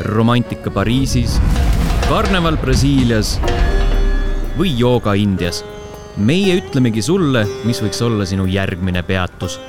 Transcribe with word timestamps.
romantika 0.00 0.70
Pariisis, 0.70 1.36
karneval 2.08 2.56
Brasiilias 2.58 3.36
või 4.58 4.72
jooga 4.78 5.14
Indias. 5.14 5.64
meie 6.16 6.56
ütlemegi 6.58 7.02
sulle, 7.02 7.44
mis 7.64 7.80
võiks 7.82 8.02
olla 8.02 8.26
sinu 8.26 8.46
järgmine 8.46 9.02
peatus. 9.02 9.60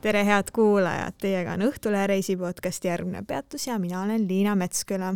tere, 0.00 0.24
head 0.24 0.50
kuulajad, 0.52 1.14
teiega 1.20 1.52
on 1.52 1.62
Õhtulehe 1.62 2.06
reisipodcasti 2.06 2.88
järgmine 2.88 3.22
peatus 3.22 3.66
ja 3.66 3.78
mina 3.78 4.02
olen 4.02 4.28
Liina 4.28 4.54
Metsküla. 4.54 5.14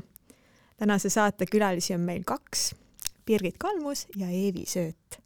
tänase 0.76 1.10
saate 1.10 1.46
külalisi 1.46 1.94
on 1.94 2.00
meil 2.00 2.22
kaks, 2.24 2.74
Birgit 3.26 3.58
Kalmus 3.58 4.06
ja 4.16 4.26
Eevi 4.26 4.64
Sööt. 4.64 5.20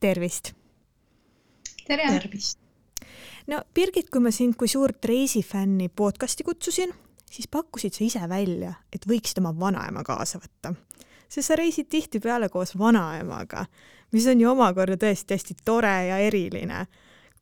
tervist! 0.00 0.52
tere! 1.86 2.20
tervist! 2.20 2.58
no 3.46 3.62
Birgit, 3.74 4.10
kui 4.10 4.20
ma 4.20 4.30
sind 4.30 4.54
kui 4.56 4.68
suurt 4.68 5.04
reisifänni 5.04 5.88
podcasti 5.88 6.44
kutsusin, 6.44 6.94
siis 7.30 7.48
pakkusid 7.50 7.94
sa 7.94 8.04
ise 8.04 8.28
välja, 8.28 8.74
et 8.92 9.06
võiksid 9.08 9.40
oma 9.42 9.54
vanaema 9.58 10.04
kaasa 10.06 10.40
võtta. 10.42 10.74
sest 11.28 11.48
sa 11.48 11.56
reisid 11.56 11.88
tihtipeale 11.88 12.48
koos 12.48 12.72
vanaemaga, 12.78 13.66
mis 14.12 14.26
on 14.26 14.40
ju 14.40 14.50
omakorda 14.50 14.96
tõesti 14.96 15.36
hästi 15.36 15.56
tore 15.64 15.96
ja 16.08 16.18
eriline. 16.18 16.86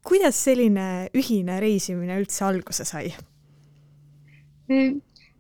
kuidas 0.03 0.45
selline 0.45 1.09
ühine 1.15 1.61
reisimine 1.61 2.19
üldse 2.21 2.45
alguse 2.45 2.85
sai? 2.85 3.15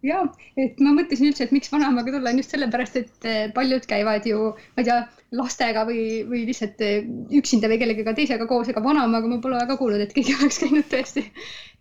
ja, 0.06 0.22
et 0.60 0.80
ma 0.82 0.92
mõtlesin 0.96 1.30
üldse, 1.30 1.46
et 1.46 1.54
miks 1.54 1.70
vanaemaga 1.72 2.14
tulla, 2.14 2.30
on 2.30 2.40
just 2.40 2.54
sellepärast, 2.54 2.98
et 3.00 3.28
eh, 3.28 3.46
paljud 3.54 3.86
käivad 3.90 4.26
ju, 4.28 4.52
ma 4.76 4.84
ei 4.84 4.88
tea, 4.88 4.98
lastega 5.36 5.84
või, 5.88 6.02
või 6.28 6.44
lihtsalt 6.48 6.82
eh, 6.84 7.08
üksinda 7.40 7.70
või 7.72 7.80
kellegagi 7.82 8.16
teisega 8.20 8.46
koos, 8.50 8.70
ega 8.70 8.82
vanaemaga 8.84 9.30
ma 9.30 9.40
pole 9.42 9.58
väga 9.58 9.78
kuulnud, 9.80 10.04
et 10.04 10.14
keegi 10.16 10.36
oleks 10.38 10.60
käinud 10.62 10.88
tõesti. 10.92 11.26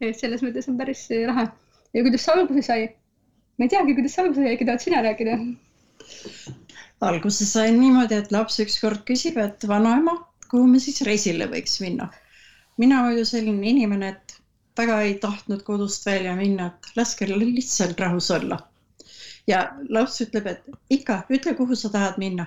et 0.01 0.17
selles 0.19 0.43
mõttes 0.45 0.69
on 0.71 0.79
päris 0.81 1.05
eh, 1.13 1.27
lahe. 1.29 1.49
Ja 1.95 2.03
kuidas 2.03 2.27
see 2.27 2.35
alguse 2.35 2.67
sai? 2.67 2.85
ma 3.57 3.65
ei 3.65 3.71
teagi, 3.71 3.95
kuidas 3.97 4.15
see 4.15 4.25
alguse 4.25 4.43
sai, 4.43 4.53
äkki 4.53 4.67
tahad 4.69 4.83
sina 4.83 5.01
rääkida? 5.05 5.39
alguse 7.09 7.45
sain 7.45 7.79
niimoodi, 7.79 8.19
et 8.21 8.31
laps 8.35 8.59
ükskord 8.63 9.03
küsib, 9.09 9.37
et 9.41 9.67
vanaema, 9.67 10.15
kuhu 10.51 10.67
me 10.71 10.79
siis 10.83 11.01
reisile 11.07 11.47
võiks 11.51 11.79
minna. 11.83 12.09
mina 12.77 13.01
ju 13.17 13.25
selline 13.25 13.69
inimene, 13.69 14.09
et 14.09 14.35
väga 14.77 15.01
ei 15.01 15.13
tahtnud 15.23 15.63
kodust 15.63 16.05
välja 16.05 16.35
minna, 16.35 16.65
et 16.67 16.97
laske 16.99 17.27
lihtsalt 17.31 17.99
rahus 17.99 18.31
olla. 18.31 18.59
ja 19.47 19.61
laps 19.89 20.21
ütleb, 20.21 20.47
et 20.47 20.69
ikka, 20.89 21.23
ütle, 21.29 21.53
kuhu 21.55 21.75
sa 21.75 21.89
tahad 21.89 22.17
minna. 22.17 22.45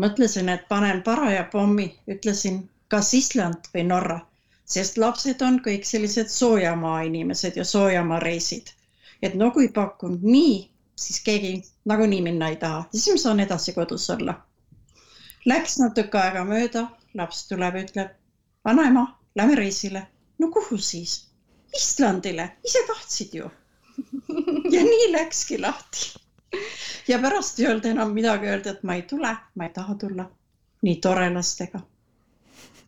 mõtlesin, 0.00 0.48
et 0.48 0.68
panen 0.68 1.02
paraja 1.02 1.44
pommi, 1.52 1.88
ütlesin, 2.08 2.68
kas 2.88 3.14
Island 3.14 3.72
või 3.74 3.84
Norra, 3.92 4.20
sest 4.64 4.98
lapsed 4.98 5.42
on 5.42 5.60
kõik 5.64 5.84
sellised 5.84 6.28
soojamaa 6.32 7.02
inimesed 7.10 7.56
ja 7.56 7.64
soojamaa 7.64 8.20
reisid. 8.20 8.77
Et 9.22 9.34
no 9.34 9.50
kui 9.50 9.68
pakun 9.68 10.18
nii, 10.22 10.70
siis 10.96 11.20
keegi 11.24 11.52
nagunii 11.84 12.22
minna 12.22 12.48
ei 12.48 12.56
taha 12.56 12.84
siis 12.92 13.08
ma 13.14 13.22
saan 13.22 13.40
edasi 13.40 13.72
kodus 13.72 14.10
olla. 14.10 14.34
Läks 15.46 15.78
natuke 15.78 16.18
aega 16.18 16.44
mööda, 16.44 16.88
laps 17.14 17.46
tuleb, 17.48 17.78
ütleb, 17.82 18.10
vanaema, 18.64 19.06
lähme 19.36 19.54
reisile. 19.54 20.06
no 20.38 20.50
kuhu 20.50 20.78
siis? 20.78 21.28
Islandile, 21.76 22.50
ise 22.64 22.82
tahtsid 22.86 23.34
ju. 23.34 23.50
ja 24.74 24.82
nii 24.82 25.12
läkski 25.12 25.58
lahti. 25.60 26.18
ja 27.08 27.18
pärast 27.18 27.60
ei 27.60 27.66
olnud 27.66 27.86
enam 27.86 28.12
midagi 28.12 28.46
öelda, 28.46 28.70
et 28.70 28.82
ma 28.82 28.94
ei 28.94 29.02
tule, 29.02 29.36
ma 29.54 29.64
ei 29.64 29.72
taha 29.74 29.94
tulla. 29.94 30.30
nii 30.82 30.96
tore 30.96 31.30
lastega. 31.34 31.80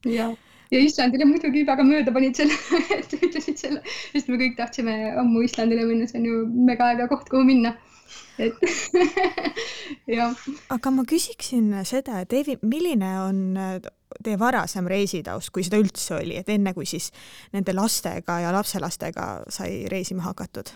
ja, 0.05 0.31
ja 0.71 0.81
Islandile 0.81 1.29
muidugi 1.29 1.65
väga 1.69 1.85
mööda 1.87 2.15
panid 2.15 2.39
selle, 2.39 2.57
et 2.99 3.15
ütlesid 3.19 3.61
selle, 3.61 3.85
sest 4.15 4.31
me 4.31 4.41
kõik 4.41 4.59
tahtsime 4.59 4.97
ammu 5.21 5.45
Islandile 5.47 5.87
minna, 5.89 6.11
see 6.11 6.21
on 6.23 6.29
ju 6.31 6.43
mega 6.71 6.93
äge 6.95 7.09
koht, 7.11 7.31
kuhu 7.33 7.47
minna 7.49 7.77
et 8.41 8.55
jah. 10.19 10.35
aga 10.73 10.93
ma 10.95 11.05
küsiksin 11.09 11.73
seda, 11.89 12.21
et 12.25 12.33
Eevi, 12.35 12.57
milline 12.67 13.11
on 13.23 13.41
teie 14.25 14.39
varasem 14.41 14.89
reisitaust, 14.91 15.53
kui 15.55 15.65
seda 15.67 15.81
üldse 15.81 16.17
oli, 16.19 16.39
et 16.41 16.49
enne 16.51 16.75
kui 16.77 16.89
siis 16.89 17.11
nende 17.55 17.75
lastega 17.77 18.41
ja 18.45 18.55
lapselastega 18.55 19.29
sai 19.53 19.85
reisima 19.93 20.27
hakatud? 20.31 20.73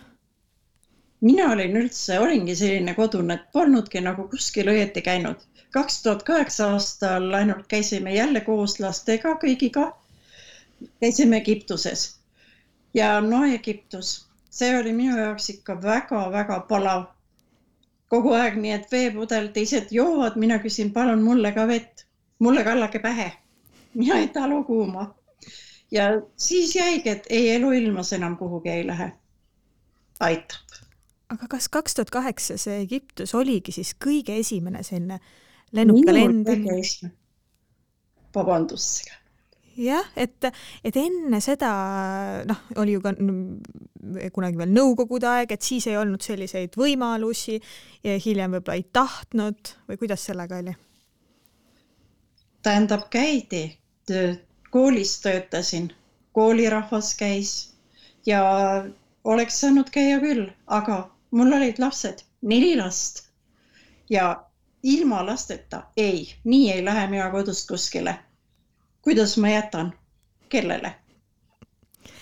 Mina 1.24 1.50
olin 1.52 1.76
üldse, 1.80 2.18
olingi 2.20 2.56
selline 2.56 2.94
kodune, 2.94 3.34
et 3.34 3.52
polnudki 3.52 4.00
nagu 4.04 4.28
kuskil 4.28 4.68
õieti 4.72 5.02
käinud. 5.02 5.40
kaks 5.74 6.02
tuhat 6.02 6.22
kaheksa 6.22 6.66
aastal 6.72 7.32
ainult 7.34 7.66
käisime 7.66 8.14
jälle 8.14 8.40
koos 8.40 8.80
lastega 8.80 9.38
kõigiga. 9.44 9.92
käisime 11.00 11.36
Egiptuses 11.36 12.04
ja 12.94 13.20
no 13.20 13.44
Egiptus, 13.44 14.26
see 14.50 14.78
oli 14.78 14.92
minu 14.92 15.16
jaoks 15.18 15.50
ikka 15.50 15.82
väga-väga 15.82 16.60
palav. 16.68 17.04
kogu 18.08 18.32
aeg 18.38 18.56
nii, 18.62 18.70
et 18.70 18.92
veepudel, 18.92 19.48
teised 19.54 19.90
joovad, 19.90 20.36
mina 20.36 20.58
küsin, 20.62 20.92
palun 20.92 21.22
mulle 21.22 21.52
ka 21.52 21.66
vett 21.68 22.04
mulle 22.38 22.64
kallake 22.64 22.98
pähe. 22.98 23.32
mina 23.94 24.18
ei 24.18 24.28
talu 24.28 24.64
kuuma. 24.64 25.14
ja 25.90 26.04
siis 26.36 26.76
jäigi, 26.76 27.08
et 27.08 27.26
ei, 27.30 27.50
eluilmas 27.50 28.12
enam 28.12 28.36
kuhugi 28.36 28.68
ei 28.68 28.86
lähe. 28.86 29.12
aitab. 30.20 30.83
Aga 31.34 31.50
kas 31.56 31.68
kaks 31.72 31.98
tuhat 31.98 32.12
kaheksa 32.14 32.58
see 32.60 32.80
Egiptus 32.84 33.34
oligi 33.34 33.74
siis 33.74 33.94
kõige 34.00 34.38
esimene 34.40 34.82
selline 34.86 35.20
lennuka 35.74 36.14
lend? 36.14 36.48
vabandust 38.34 39.10
jah, 39.78 40.06
et, 40.16 40.46
et 40.84 40.96
enne 40.98 41.40
seda 41.42 41.70
noh, 42.46 42.62
oli 42.80 42.96
ju 42.96 43.02
ka 43.04 43.14
kunagi 44.34 44.60
veel 44.60 44.72
Nõukogude 44.74 45.28
aeg, 45.30 45.54
et 45.54 45.66
siis 45.66 45.86
ei 45.90 45.98
olnud 45.98 46.22
selliseid 46.22 46.76
võimalusi 46.78 47.58
ja 48.04 48.16
hiljem 48.20 48.56
võib-olla 48.56 48.78
ei 48.78 48.86
tahtnud 48.92 49.74
või 49.88 50.00
kuidas 50.00 50.26
sellega 50.30 50.60
oli? 50.62 50.74
tähendab, 52.64 53.10
käidi, 53.12 53.74
koolis 54.72 55.18
töötasin, 55.20 55.90
koolirahvas 56.32 57.10
käis 57.18 57.50
ja 58.26 58.40
oleks 59.24 59.60
saanud 59.60 59.90
käia 59.92 60.16
küll, 60.22 60.46
aga 60.66 61.02
mul 61.34 61.52
olid 61.52 61.78
lapsed, 61.82 62.22
neli 62.46 62.76
last 62.78 63.24
ja 64.10 64.44
ilma 64.82 65.24
lasteta 65.26 65.82
ei, 65.96 66.28
nii 66.44 66.72
ei 66.72 66.84
lähe 66.84 67.06
mina 67.10 67.30
kodust 67.30 67.68
kuskile. 67.68 68.18
kuidas 69.02 69.36
ma 69.38 69.48
jätan, 69.48 69.92
kellele? 70.48 70.94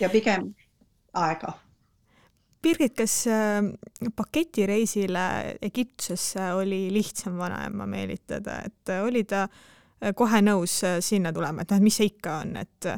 ja 0.01 0.09
pigem 0.09 0.55
aega. 1.13 1.53
Birgit, 2.63 2.95
kas 2.97 3.27
äh, 3.27 3.63
paketireisile 4.17 5.59
Egiptusesse 5.63 6.53
oli 6.55 6.93
lihtsam 6.93 7.39
vanaema 7.39 7.87
meelitada, 7.87 8.63
et 8.65 8.95
oli 9.03 9.25
ta 9.25 9.43
äh, 9.43 9.51
Äh, 10.03 10.11
kohe 10.19 10.41
nõus 10.43 10.81
äh, 10.87 10.99
sinna 11.05 11.31
tulema, 11.35 11.63
et 11.63 11.71
noh, 11.71 11.79
et 11.79 11.87
mis 11.87 11.97
see 12.01 12.09
ikka 12.11 12.41
on, 12.43 12.57
et 12.59 12.89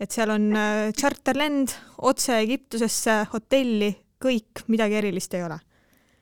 et 0.00 0.14
seal 0.14 0.32
on 0.32 0.46
äh, 0.56 0.92
tšarterlend 0.96 1.74
otse 2.08 2.38
Egiptusesse, 2.40 3.18
hotelli, 3.34 3.90
kõik, 4.22 4.64
midagi 4.70 5.00
erilist 5.00 5.34
ei 5.34 5.44
ole 5.46 5.58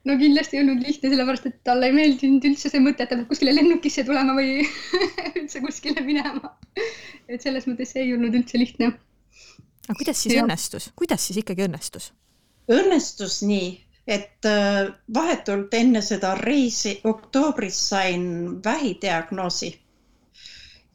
no 0.08 0.16
kindlasti 0.18 0.58
ei 0.58 0.64
olnud 0.64 0.82
lihtne, 0.82 1.12
sellepärast 1.12 1.46
et 1.50 1.60
talle 1.66 1.88
ei 1.88 1.94
meeldinud 1.96 2.46
üldse 2.48 2.72
see 2.72 2.82
mõte, 2.82 3.04
et 3.04 3.12
ta 3.12 3.18
peab 3.18 3.30
kuskile 3.30 3.54
lennukisse 3.54 4.04
tulema 4.08 4.34
või 4.38 4.64
üldse 5.38 5.62
kuskile 5.64 6.02
minema. 6.06 6.56
et 7.28 7.44
selles 7.44 7.68
mõttes 7.70 7.94
see 7.94 8.06
ei 8.06 8.16
olnud 8.16 8.34
üldse 8.40 8.58
lihtne. 8.58 8.92
aga 9.86 9.98
kuidas 10.00 10.24
siis 10.24 10.36
ja. 10.36 10.42
õnnestus, 10.44 10.90
kuidas 10.98 11.28
siis 11.28 11.42
ikkagi 11.44 11.66
õnnestus? 11.68 12.10
õnnestus 12.72 13.40
nii, 13.46 13.70
et 14.10 14.50
vahetult 15.14 15.74
enne 15.78 16.02
seda 16.02 16.34
reisi 16.40 16.98
oktoobris 17.06 17.78
sain 17.92 18.24
vähidiagnoosi 18.64 19.72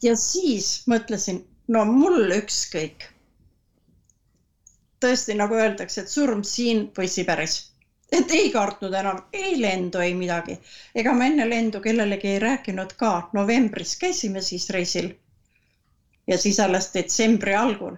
ja 0.04 0.16
siis 0.20 0.84
mõtlesin, 0.90 1.42
no 1.68 1.86
mul 1.90 2.34
ükskõik. 2.38 3.08
Tõesti, 5.04 5.36
nagu 5.38 5.58
öeldakse, 5.58 6.04
et 6.04 6.12
surm 6.12 6.44
siin 6.44 6.88
või 6.98 7.10
Siberis. 7.12 7.58
et 8.12 8.32
ei 8.32 8.52
kartnud 8.52 8.94
enam 8.96 9.18
ei 9.34 9.58
lendu, 9.62 10.00
ei 10.00 10.14
midagi. 10.16 10.58
ega 10.96 11.14
ma 11.14 11.26
enne 11.26 11.50
lendu 11.50 11.82
kellelegi 11.82 12.28
ei 12.28 12.40
rääkinud 12.40 12.94
ka. 12.98 13.30
novembris 13.34 13.98
käisime 13.98 14.42
siis 14.42 14.70
reisil. 14.70 15.14
ja 16.28 16.38
siis 16.38 16.60
alles 16.60 16.92
detsembri 16.94 17.56
algul, 17.56 17.96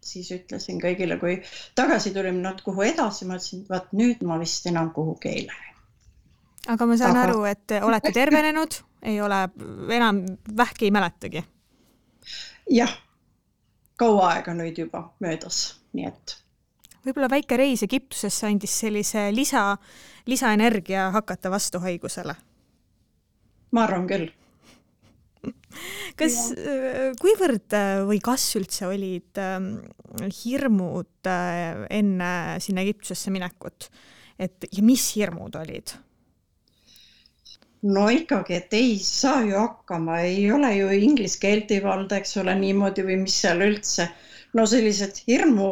siis 0.00 0.30
ütlesin 0.32 0.80
kõigile, 0.80 1.18
kui 1.18 1.42
tagasi 1.74 2.10
tulime 2.14 2.40
nad 2.42 2.62
kuhu 2.62 2.82
edasi, 2.82 3.24
ma 3.24 3.38
ütlesin, 3.38 3.66
vaat 3.68 3.92
nüüd 3.92 4.22
ma 4.22 4.38
vist 4.40 4.66
enam 4.66 4.92
kuhugi 4.92 5.28
ei 5.28 5.46
lähe. 5.46 5.74
aga 6.68 6.86
ma 6.86 6.96
saan 6.96 7.16
aga... 7.16 7.28
aru, 7.28 7.44
et 7.44 7.78
olete 7.82 8.12
tervenenud 8.12 8.82
ei 9.02 9.20
ole, 9.20 9.48
enam 9.94 10.24
vähki 10.56 10.88
ei 10.88 10.90
mäletagi? 10.90 11.44
jah, 12.70 12.98
kaua 13.98 14.32
aega 14.34 14.54
nüüd 14.56 14.78
juba 14.78 15.08
möödas, 15.22 15.78
nii 15.96 16.08
et. 16.08 16.36
võib-olla 17.06 17.30
väike 17.32 17.58
reis 17.60 17.82
Egiptusesse 17.86 18.48
andis 18.48 18.74
sellise 18.84 19.28
lisa, 19.34 19.70
lisaenergia 20.26 21.10
hakata 21.14 21.50
vastu 21.50 21.82
haigusele? 21.84 22.36
ma 23.72 23.84
arvan 23.84 24.06
küll 24.10 24.30
kas, 26.18 26.36
kuivõrd 27.20 27.76
või 28.08 28.20
kas 28.24 28.46
üldse 28.58 28.88
olid 28.88 29.40
ähm, 29.42 29.70
hirmud 30.42 31.30
äh, 31.30 31.84
enne 32.00 32.32
sinna 32.64 32.84
Egiptusesse 32.86 33.32
minekut? 33.34 33.90
et 34.38 34.68
ja 34.72 34.84
mis 34.86 35.10
hirmud 35.16 35.58
olid? 35.58 35.94
No 37.82 38.08
ikkagi, 38.08 38.54
et 38.54 38.72
ei 38.74 38.98
saa 39.02 39.42
ju 39.46 39.58
hakkama, 39.58 40.20
ei 40.26 40.50
ole 40.52 40.70
ju 40.76 40.90
inglise 40.90 41.38
keelt 41.40 41.70
ei 41.70 41.82
valda, 41.82 42.18
eks 42.18 42.36
ole, 42.42 42.54
niimoodi 42.58 43.04
või 43.06 43.18
mis 43.22 43.40
seal 43.42 43.62
üldse. 43.62 44.08
no 44.54 44.64
sellised 44.66 45.20
hirmu 45.28 45.68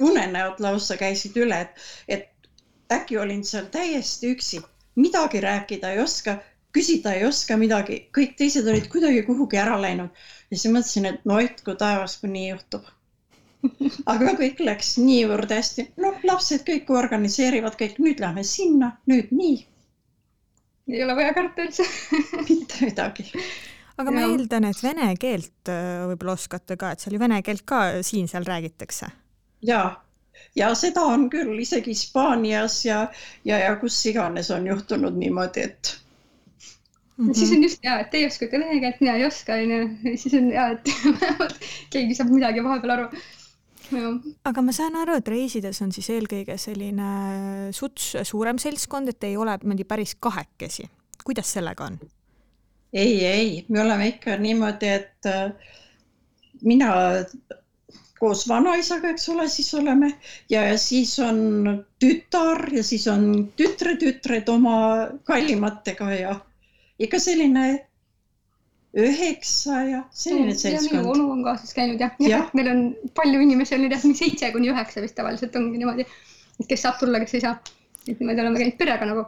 unenäod 0.00 0.60
lausa 0.62 0.96
käisid 0.96 1.36
üle, 1.36 1.60
et, 1.60 1.80
et 2.08 2.94
äkki 2.94 3.18
olin 3.18 3.42
seal 3.44 3.66
täiesti 3.72 4.30
üksi, 4.34 4.62
midagi 4.96 5.40
rääkida 5.44 5.90
ei 5.92 6.00
oska, 6.00 6.38
küsida 6.72 7.12
ei 7.18 7.26
oska 7.26 7.56
midagi, 7.60 8.06
kõik 8.16 8.36
teised 8.38 8.68
olid 8.68 8.88
kuidagi 8.88 9.22
kuhugi 9.26 9.58
ära 9.58 9.76
läinud. 9.82 10.08
ja 10.50 10.56
siis 10.56 10.72
mõtlesin, 10.72 11.10
et 11.10 11.24
no 11.24 11.36
hoidku 11.36 11.74
taevas, 11.74 12.16
kui 12.22 12.30
nii 12.30 12.48
juhtub. 12.48 12.86
aga 14.12 14.36
kõik 14.38 14.62
läks 14.64 14.94
niivõrd 14.96 15.52
hästi, 15.52 15.90
noh, 16.00 16.16
lapsed 16.24 16.64
kõik 16.64 16.88
organiseerivad 16.96 17.76
kõik, 17.76 17.98
nüüd 18.00 18.22
lähme 18.24 18.46
sinna, 18.46 18.94
nüüd 19.10 19.34
nii 19.36 19.58
ei 20.94 21.04
ole 21.04 21.16
vaja 21.18 21.34
karta 21.36 21.66
üldse 21.66 21.86
mitte 22.48 22.84
midagi. 22.84 23.26
aga 24.00 24.14
ma 24.14 24.26
eeldan, 24.26 24.68
et 24.70 24.82
vene 24.82 25.08
keelt 25.20 25.72
äh, 25.72 26.04
võib-olla 26.10 26.36
oskate 26.38 26.76
ka, 26.80 26.92
et 26.92 27.02
seal 27.02 27.16
ju 27.16 27.22
vene 27.22 27.40
keelt 27.46 27.66
ka 27.68 27.80
siin-seal 28.06 28.46
räägitakse. 28.48 29.10
ja, 29.66 29.82
ja 30.56 30.74
seda 30.74 31.06
on 31.14 31.28
küll 31.32 31.56
isegi 31.62 31.94
Hispaanias 31.94 32.84
ja, 32.84 33.02
ja, 33.44 33.58
ja 33.58 33.74
kus 33.80 33.98
iganes 34.10 34.50
on 34.54 34.70
juhtunud 34.70 35.18
niimoodi, 35.18 35.66
et 35.70 35.96
Mm 37.20 37.28
-hmm. 37.28 37.34
siis 37.36 37.50
on 37.52 37.62
just 37.62 37.82
hea, 37.84 37.98
et 38.00 38.10
teie 38.10 38.26
oskate 38.26 38.58
vene 38.58 38.80
keelt, 38.80 39.00
mina 39.00 39.14
ei 39.16 39.24
oska, 39.26 39.52
onju. 39.52 40.16
siis 40.16 40.34
on 40.34 40.46
hea, 40.52 40.68
et 40.72 40.88
vähemalt 41.20 41.66
keegi 41.92 42.14
saab 42.16 42.30
midagi 42.32 42.62
vahepeal 42.64 42.92
aru 42.94 43.08
aga 44.44 44.62
ma 44.62 44.72
saan 44.72 44.96
aru, 45.00 45.18
et 45.20 45.28
reisides 45.28 45.82
on 45.82 45.92
siis 45.92 46.10
eelkõige 46.14 46.56
selline 46.60 47.10
suts 47.76 48.14
suurem 48.28 48.58
seltskond, 48.62 49.10
et 49.12 49.28
ei 49.28 49.36
ole 49.36 49.56
niimoodi 49.62 49.84
päris 49.84 50.14
kahekesi. 50.20 50.88
kuidas 51.24 51.52
sellega 51.52 51.84
on? 51.84 51.98
ei, 52.92 53.24
ei, 53.24 53.64
me 53.68 53.82
oleme 53.82 54.08
ikka 54.08 54.36
niimoodi, 54.36 54.88
et 54.88 55.26
äh, 55.26 55.52
mina 56.62 56.92
koos 58.20 58.44
vanaisaga, 58.48 59.14
eks 59.14 59.28
ole, 59.32 59.48
siis 59.48 59.74
oleme 59.74 60.12
ja, 60.50 60.62
ja 60.68 60.78
siis 60.78 61.18
on 61.24 61.84
tütar 62.02 62.66
ja 62.72 62.82
siis 62.84 63.06
on 63.08 63.48
tütretütred 63.56 64.48
oma 64.52 64.74
kallimatega 65.24 66.10
ja 66.12 66.34
ikka 66.98 67.18
selline 67.18 67.89
üheksa 68.98 69.82
ja 69.86 70.00
selline 70.10 70.54
seltskond. 70.54 70.98
minu 70.98 71.10
onu 71.12 71.26
on 71.36 71.42
kaasas 71.46 71.74
käinud 71.74 72.00
jah, 72.02 72.14
jah 72.18 72.30
ja., 72.30 72.40
meil 72.58 72.70
on 72.72 72.80
palju 73.14 73.42
inimesi 73.44 73.76
olnud 73.76 73.94
jah, 73.94 74.06
seitse 74.18 74.50
kuni 74.54 74.72
üheksa 74.72 75.02
vist 75.04 75.14
tavaliselt 75.18 75.56
ongi 75.60 75.78
niimoodi, 75.78 76.06
et 76.58 76.70
kes 76.70 76.86
saab 76.86 76.98
tulla, 76.98 77.20
kes 77.22 77.36
ei 77.38 77.44
saa. 77.44 77.60
et 78.08 78.18
niimoodi 78.18 78.42
oleme 78.42 78.62
käinud 78.62 78.78
perega 78.80 79.06
nagu. 79.06 79.24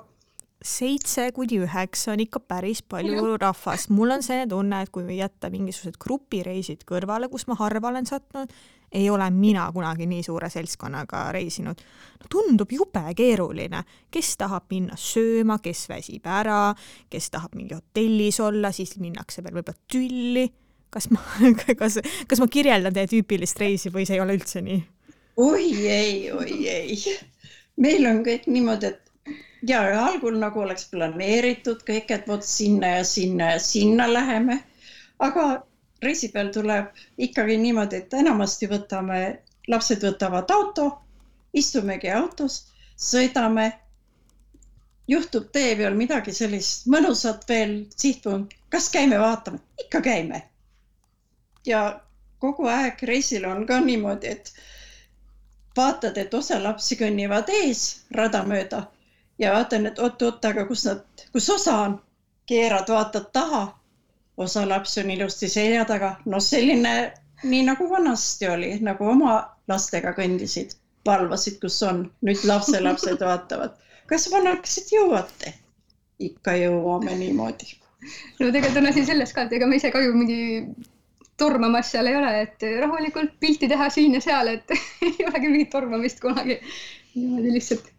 seitse 0.66 1.28
kuni 1.36 1.60
üheksa 1.62 2.16
on 2.16 2.24
ikka 2.26 2.42
päris 2.42 2.82
palju 2.82 3.22
ja. 3.22 3.38
rahvast, 3.46 3.90
mul 3.94 4.18
on 4.18 4.26
selline 4.26 4.50
tunne, 4.50 4.82
et 4.82 4.90
kui 4.94 5.06
jätta 5.18 5.50
mingisugused 5.54 5.98
grupireisid 6.02 6.82
kõrvale, 6.88 7.30
kus 7.30 7.46
ma 7.46 7.58
harva 7.62 7.94
olen 7.94 8.08
sattunud, 8.10 8.50
ei 8.92 9.10
ole 9.10 9.30
mina 9.30 9.66
kunagi 9.72 10.06
nii 10.06 10.22
suure 10.22 10.50
seltskonnaga 10.50 11.24
reisinud. 11.32 11.82
no 12.20 12.30
tundub 12.30 12.72
jube 12.72 13.02
keeruline, 13.16 13.84
kes 14.10 14.36
tahab 14.36 14.68
minna 14.70 14.96
sööma, 14.96 15.58
kes 15.62 15.88
väsib 15.88 16.26
ära, 16.26 16.74
kes 17.10 17.30
tahab 17.30 17.54
mingi 17.56 17.74
hotellis 17.74 18.40
olla, 18.40 18.72
siis 18.72 18.96
minnakse 19.00 19.44
veel 19.44 19.60
võib-olla 19.60 19.78
tülli. 19.92 20.48
kas 20.90 21.10
ma, 21.10 21.22
kas, 21.80 22.00
kas 22.28 22.40
ma 22.40 22.48
kirjeldan 22.48 22.92
teie 22.92 23.08
tüüpilist 23.08 23.58
reisi 23.58 23.92
või 23.92 24.06
see 24.06 24.18
ei 24.18 24.24
ole 24.24 24.36
üldse 24.36 24.60
nii? 24.62 24.82
oi 25.36 25.70
ei, 25.88 26.30
oi 26.32 26.68
ei. 26.68 26.98
meil 27.80 28.06
on 28.06 28.20
kõik 28.26 28.46
niimoodi, 28.46 28.92
et 28.92 29.12
ja 29.66 29.82
algul 30.04 30.36
nagu 30.38 30.60
oleks 30.60 30.88
planeeritud 30.90 31.84
kõik, 31.86 32.10
et 32.10 32.28
vot 32.28 32.44
sinna 32.44 32.98
ja 32.98 33.04
sinna 33.04 33.54
ja 33.54 33.58
sinna 33.62 34.08
läheme. 34.12 34.62
aga 35.18 35.62
reisi 36.02 36.28
peal 36.28 36.50
tuleb 36.52 36.86
ikkagi 37.18 37.56
niimoodi, 37.62 38.02
et 38.02 38.14
enamasti 38.14 38.68
võtame, 38.70 39.20
lapsed 39.68 40.02
võtavad 40.02 40.50
auto, 40.50 40.88
istumegi 41.52 42.10
autos, 42.10 42.66
sõidame. 42.96 43.72
juhtub 45.08 45.48
tee 45.52 45.76
peal 45.76 45.94
midagi 45.98 46.32
sellist 46.32 46.86
mõnusat 46.86 47.42
veel, 47.48 47.74
sihtpunkt, 47.96 48.54
kas 48.70 48.88
käime 48.90 49.18
vaatame, 49.18 49.58
ikka 49.84 50.00
käime. 50.00 50.42
ja 51.66 52.00
kogu 52.38 52.66
aeg 52.66 53.02
reisil 53.02 53.44
on 53.44 53.66
ka 53.66 53.80
niimoodi, 53.80 54.26
et 54.26 54.52
vaatad, 55.76 56.18
et 56.18 56.34
osa 56.34 56.62
lapsi 56.62 56.96
kõnnivad 56.96 57.48
ees 57.48 58.04
rada 58.10 58.42
mööda 58.42 58.86
ja 59.38 59.52
vaatan, 59.52 59.86
et 59.86 59.98
oot-oot, 59.98 60.44
aga 60.44 60.66
kus 60.66 60.84
nad, 60.84 61.04
kus 61.32 61.50
osa 61.50 61.76
on, 61.86 62.00
keerad, 62.46 62.88
vaatad 62.88 63.30
taha 63.32 63.62
osa 64.36 64.68
lapsi 64.68 65.00
on 65.00 65.10
ilusti 65.10 65.48
selja 65.48 65.84
taga, 65.84 66.14
no 66.24 66.40
selline, 66.40 67.12
nii 67.42 67.64
nagu 67.66 67.88
vanasti 67.90 68.48
oli, 68.48 68.70
nagu 68.84 69.08
oma 69.14 69.36
lastega 69.68 70.14
kõndisid, 70.16 70.76
valvasid, 71.06 71.58
kus 71.62 71.80
on, 71.86 72.06
nüüd 72.26 72.44
lapselapsed 72.48 73.20
vaatavad, 73.30 73.76
kas 74.10 74.30
vanakesed 74.32 74.94
jõuate? 74.96 75.58
ikka 76.22 76.52
jõuame 76.54 77.16
niimoodi. 77.18 77.72
no 78.38 78.50
tegelikult 78.52 78.76
on 78.78 78.90
asi 78.92 79.02
selles 79.06 79.32
ka, 79.34 79.46
et 79.48 79.56
ega 79.58 79.66
me 79.66 79.80
ise 79.80 79.90
ka 79.90 80.02
ju 80.04 80.12
mingi 80.14 80.68
tormamas 81.40 81.90
seal 81.90 82.06
ei 82.06 82.16
ole, 82.18 82.32
et 82.44 82.66
rahulikult 82.82 83.34
pilti 83.42 83.68
teha 83.68 83.88
siin 83.90 84.14
ja 84.14 84.20
seal, 84.22 84.52
et 84.52 84.76
ei 85.08 85.26
olegi 85.26 85.50
mingit 85.50 85.72
tormamist 85.74 86.22
kunagi. 86.22 86.60
niimoodi 87.16 87.56
lihtsalt 87.56 87.91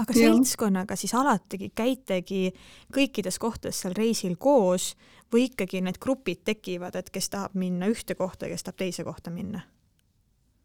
aga 0.00 0.16
seltskonnaga 0.16 0.96
siis 0.98 1.14
alatigi 1.14 1.70
käitegi 1.76 2.50
kõikides 2.94 3.38
kohtades 3.42 3.82
seal 3.82 3.96
reisil 3.96 4.36
koos 4.38 4.94
või 5.32 5.48
ikkagi 5.50 5.82
need 5.84 6.00
grupid 6.02 6.42
tekivad, 6.44 6.96
et 6.96 7.10
kes 7.14 7.30
tahab 7.30 7.54
minna 7.58 7.90
ühte 7.90 8.16
kohta 8.18 8.46
ja 8.46 8.56
kes 8.56 8.66
tahab 8.66 8.80
teise 8.82 9.06
kohta 9.06 9.30
minna? 9.34 9.62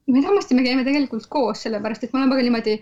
me 0.07 0.19
enamasti 0.21 0.53
me 0.53 0.63
käime 0.63 0.83
tegelikult 0.85 1.25
koos, 1.33 1.63
sellepärast 1.65 2.03
et 2.05 2.11
me 2.13 2.21
oleme 2.21 2.35
ka 2.37 2.43
niimoodi 2.45 2.75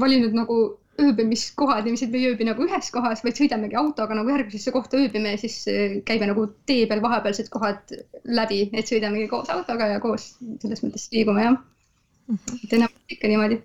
valinud 0.00 0.36
nagu 0.36 0.60
ööbimiskohad 1.00 1.86
ja 1.86 1.92
me 1.92 2.18
ei 2.18 2.28
ööbi 2.30 2.46
nagu 2.48 2.64
ühes 2.64 2.90
kohas, 2.92 3.22
vaid 3.24 3.38
sõidamegi 3.38 3.76
autoga 3.80 4.16
nagu 4.16 4.32
järgmisesse 4.32 4.72
kohta 4.74 4.98
ööbime 5.00 5.34
ja 5.34 5.40
siis 5.40 5.58
äh, 5.70 5.98
käime 6.08 6.28
nagu 6.30 6.46
tee 6.68 6.86
peal 6.90 7.02
vahepealsed 7.04 7.50
kohad 7.52 7.94
läbi, 8.24 8.62
et 8.72 8.88
sõidamegi 8.90 9.28
koos 9.30 9.52
autoga 9.52 9.90
ja 9.92 10.00
koos 10.00 10.32
selles 10.62 10.84
mõttes 10.84 11.08
liigume 11.12 11.44
jah 11.44 11.56
mm. 11.56 12.36
-hmm. 12.36 12.64
et 12.64 12.76
enamasti 12.80 13.16
ikka 13.18 13.32
niimoodi 13.32 13.60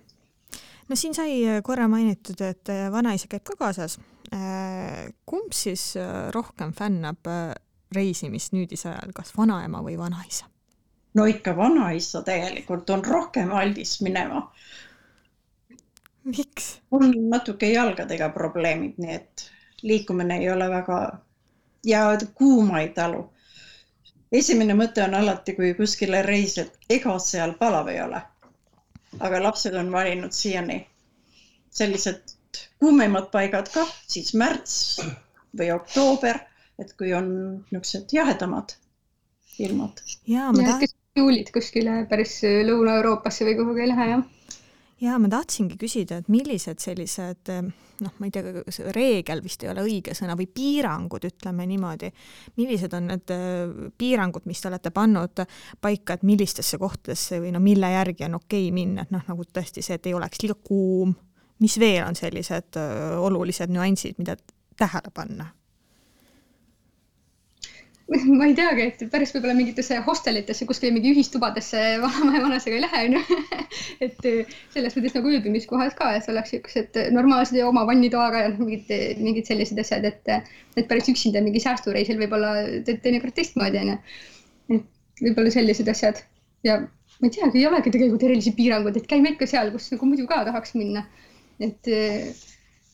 no 0.88 0.96
siin 0.96 1.14
sai 1.14 1.38
äh, 1.46 1.62
korra 1.62 1.88
mainitud, 1.88 2.40
et 2.40 2.68
äh, 2.72 2.86
vanaisa 2.92 3.28
käib 3.30 3.44
ka 3.44 3.56
kaasas. 3.58 3.98
kumb 5.26 5.52
siis 5.54 5.94
rohkem 6.34 6.72
fännab 6.74 7.28
reisimist 7.94 8.52
nüüdisajal, 8.52 9.12
kas 9.14 9.30
vanaema 9.36 9.78
või 9.86 9.94
vanaisa? 9.98 10.48
no 11.14 11.24
ikka 11.24 11.56
vanaisa 11.56 12.22
tegelikult 12.22 12.90
on 12.90 13.04
rohkem 13.04 13.52
aldis 13.52 14.00
minema. 14.02 14.52
miks? 16.24 16.80
mul 16.90 17.06
on 17.06 17.14
natuke 17.30 17.70
jalgadega 17.70 18.28
probleemid, 18.34 18.98
nii 18.98 19.14
et 19.14 19.46
liikumine 19.82 20.38
ei 20.42 20.50
ole 20.50 20.68
väga 20.70 21.00
ja 21.86 22.18
kuuma 22.34 22.80
ei 22.80 22.88
talu. 22.88 23.32
esimene 24.32 24.74
mõte 24.74 25.04
on 25.04 25.14
alati, 25.14 25.54
kui 25.54 25.74
kuskile 25.74 26.22
reisid, 26.22 26.72
ega 26.90 27.18
seal 27.18 27.54
palav 27.60 27.88
ei 27.88 28.00
ole. 28.02 28.22
Aga 29.20 29.42
lapsed 29.42 29.74
on 29.74 29.92
valinud 29.92 30.32
siiani 30.32 30.80
sellised 31.70 32.34
kuumemad 32.80 33.30
paigad 33.32 33.68
ka, 33.72 33.84
siis 34.08 34.34
märts 34.34 35.00
või 35.56 35.72
oktoober 35.74 36.40
et 36.82 36.92
kui 36.98 37.12
on 37.16 37.28
niisugused 37.70 38.12
jahedamad 38.12 38.76
ilmad. 39.64 40.02
ja 40.28 40.50
ma 40.52 40.64
tahan. 40.64 40.94
juulid 41.16 41.50
kuskile 41.52 42.02
päris 42.10 42.38
Lõuna-Euroopasse 42.44 43.46
või 43.48 43.56
kuhugi 43.60 43.84
ei 43.86 43.92
lähe, 43.92 44.08
jah? 44.10 44.24
Ja 45.00 45.18
ma 45.20 45.28
tahtsingi 45.28 45.76
küsida, 45.80 46.20
et 46.20 46.28
millised 46.32 46.80
sellised 46.82 47.52
noh, 48.04 48.12
ma 48.18 48.28
ei 48.28 48.32
tea, 48.34 48.62
kas 48.66 48.80
reegel 48.94 49.42
vist 49.44 49.64
ei 49.64 49.70
ole 49.72 49.84
õige 49.86 50.14
sõna 50.16 50.36
või 50.38 50.48
piirangud, 50.52 51.24
ütleme 51.28 51.66
niimoodi. 51.68 52.10
millised 52.56 52.96
on 52.96 53.10
need 53.12 53.32
äh, 53.34 53.90
piirangud, 53.98 54.46
mis 54.48 54.60
te 54.60 54.70
olete 54.70 54.92
pannud 54.94 55.44
paika, 55.80 56.16
et 56.16 56.26
millistesse 56.26 56.78
kohtadesse 56.80 57.40
või 57.42 57.52
no 57.54 57.62
mille 57.64 57.90
järgi 57.92 58.26
on 58.28 58.38
okei 58.40 58.70
minna, 58.74 59.06
et 59.06 59.14
noh, 59.14 59.24
nagu 59.28 59.46
tõesti 59.48 59.84
see, 59.84 59.98
et 59.98 60.08
ei 60.10 60.16
oleks 60.16 60.42
liiga 60.42 60.58
kuum. 60.62 61.14
mis 61.58 61.78
veel 61.80 62.04
on 62.04 62.16
sellised 62.16 62.76
äh, 62.80 63.16
olulised 63.18 63.72
nüansid, 63.72 64.18
mida 64.18 64.36
tähele 64.76 65.12
panna? 65.14 65.52
ma 68.38 68.46
ei 68.46 68.54
teagi, 68.54 68.84
et 68.86 69.00
päris 69.10 69.32
võib-olla 69.34 69.56
mingitesse 69.58 69.98
hostelitesse, 70.06 70.66
kuskile 70.68 70.92
mingi 70.94 71.10
ühistubadesse 71.14 71.80
vanaema 72.04 72.36
ja 72.36 72.42
vanasega 72.44 72.78
ei 72.78 72.84
lähe, 72.84 73.02
onju. 73.08 73.40
et 74.06 74.28
eh, 74.30 74.54
selles 74.74 74.94
mõttes 74.98 75.16
nagu 75.16 75.32
ööbimiskohad 75.32 75.96
ka, 75.98 76.12
et 76.18 76.30
oleks 76.30 76.54
siuksed 76.54 77.00
normaalsed 77.16 77.58
ja 77.58 77.66
oma 77.70 77.86
vannitoaga 77.88 78.44
ja 78.44 78.54
mingid, 78.54 78.92
mingid 79.22 79.50
sellised 79.50 79.80
asjad, 79.82 80.06
et, 80.06 80.54
et 80.78 80.88
päris 80.90 81.10
üksinda 81.12 81.42
mingi 81.44 81.62
säästureisil 81.64 82.20
võib-olla 82.22 82.54
teed 82.86 83.02
teinekord 83.02 83.34
teistmoodi, 83.36 83.82
onju. 83.82 83.98
et 84.78 85.24
võib-olla 85.26 85.54
sellised 85.54 85.90
asjad 85.90 86.22
ja 86.66 86.80
ma 86.82 87.28
ei 87.28 87.32
teagi, 87.32 87.58
ei 87.58 87.68
olegi 87.68 87.92
tegelikult 87.94 88.26
erilisi 88.28 88.52
piiranguid, 88.56 88.98
et 89.00 89.08
käime 89.10 89.34
ikka 89.34 89.48
seal, 89.50 89.72
kus 89.74 89.88
nagu 89.94 90.08
muidu 90.08 90.28
ka 90.30 90.44
tahaks 90.46 90.76
minna. 90.78 91.06
et 91.58 91.88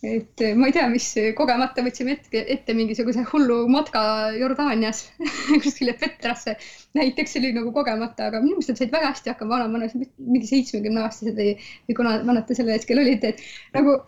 et 0.03 0.43
ma 0.59 0.67
ei 0.67 0.75
tea, 0.75 0.89
mis 0.91 1.05
kogemata 1.39 1.83
võtsime 1.87 2.17
ette, 2.17 2.41
ette 2.51 2.75
mingisuguse 2.75 3.23
hullu 3.29 3.61
matka 3.71 4.33
Jordaanias 4.35 5.05
kuskile 5.63 5.95
Petrasse. 5.99 6.57
näiteks 6.99 7.37
see 7.37 7.43
oli 7.43 7.53
nagu 7.55 7.71
kogemata, 7.75 8.27
aga 8.31 8.41
minu 8.43 8.57
meelest 8.57 8.73
nad 8.73 8.81
said 8.83 8.95
väga 8.95 9.13
hästi 9.13 9.31
hakkama, 9.31 9.61
vanavanus 9.61 9.95
mingi 9.95 10.51
seitsmekümne 10.51 11.05
aastased 11.07 11.39
või, 11.39 11.55
või 11.87 11.99
kuna 12.01 12.17
vanad 12.27 12.49
te 12.49 12.59
sel 12.59 12.73
hetkel 12.75 12.99
olite, 12.99 13.31
et 13.31 13.79
nagu 13.79 14.01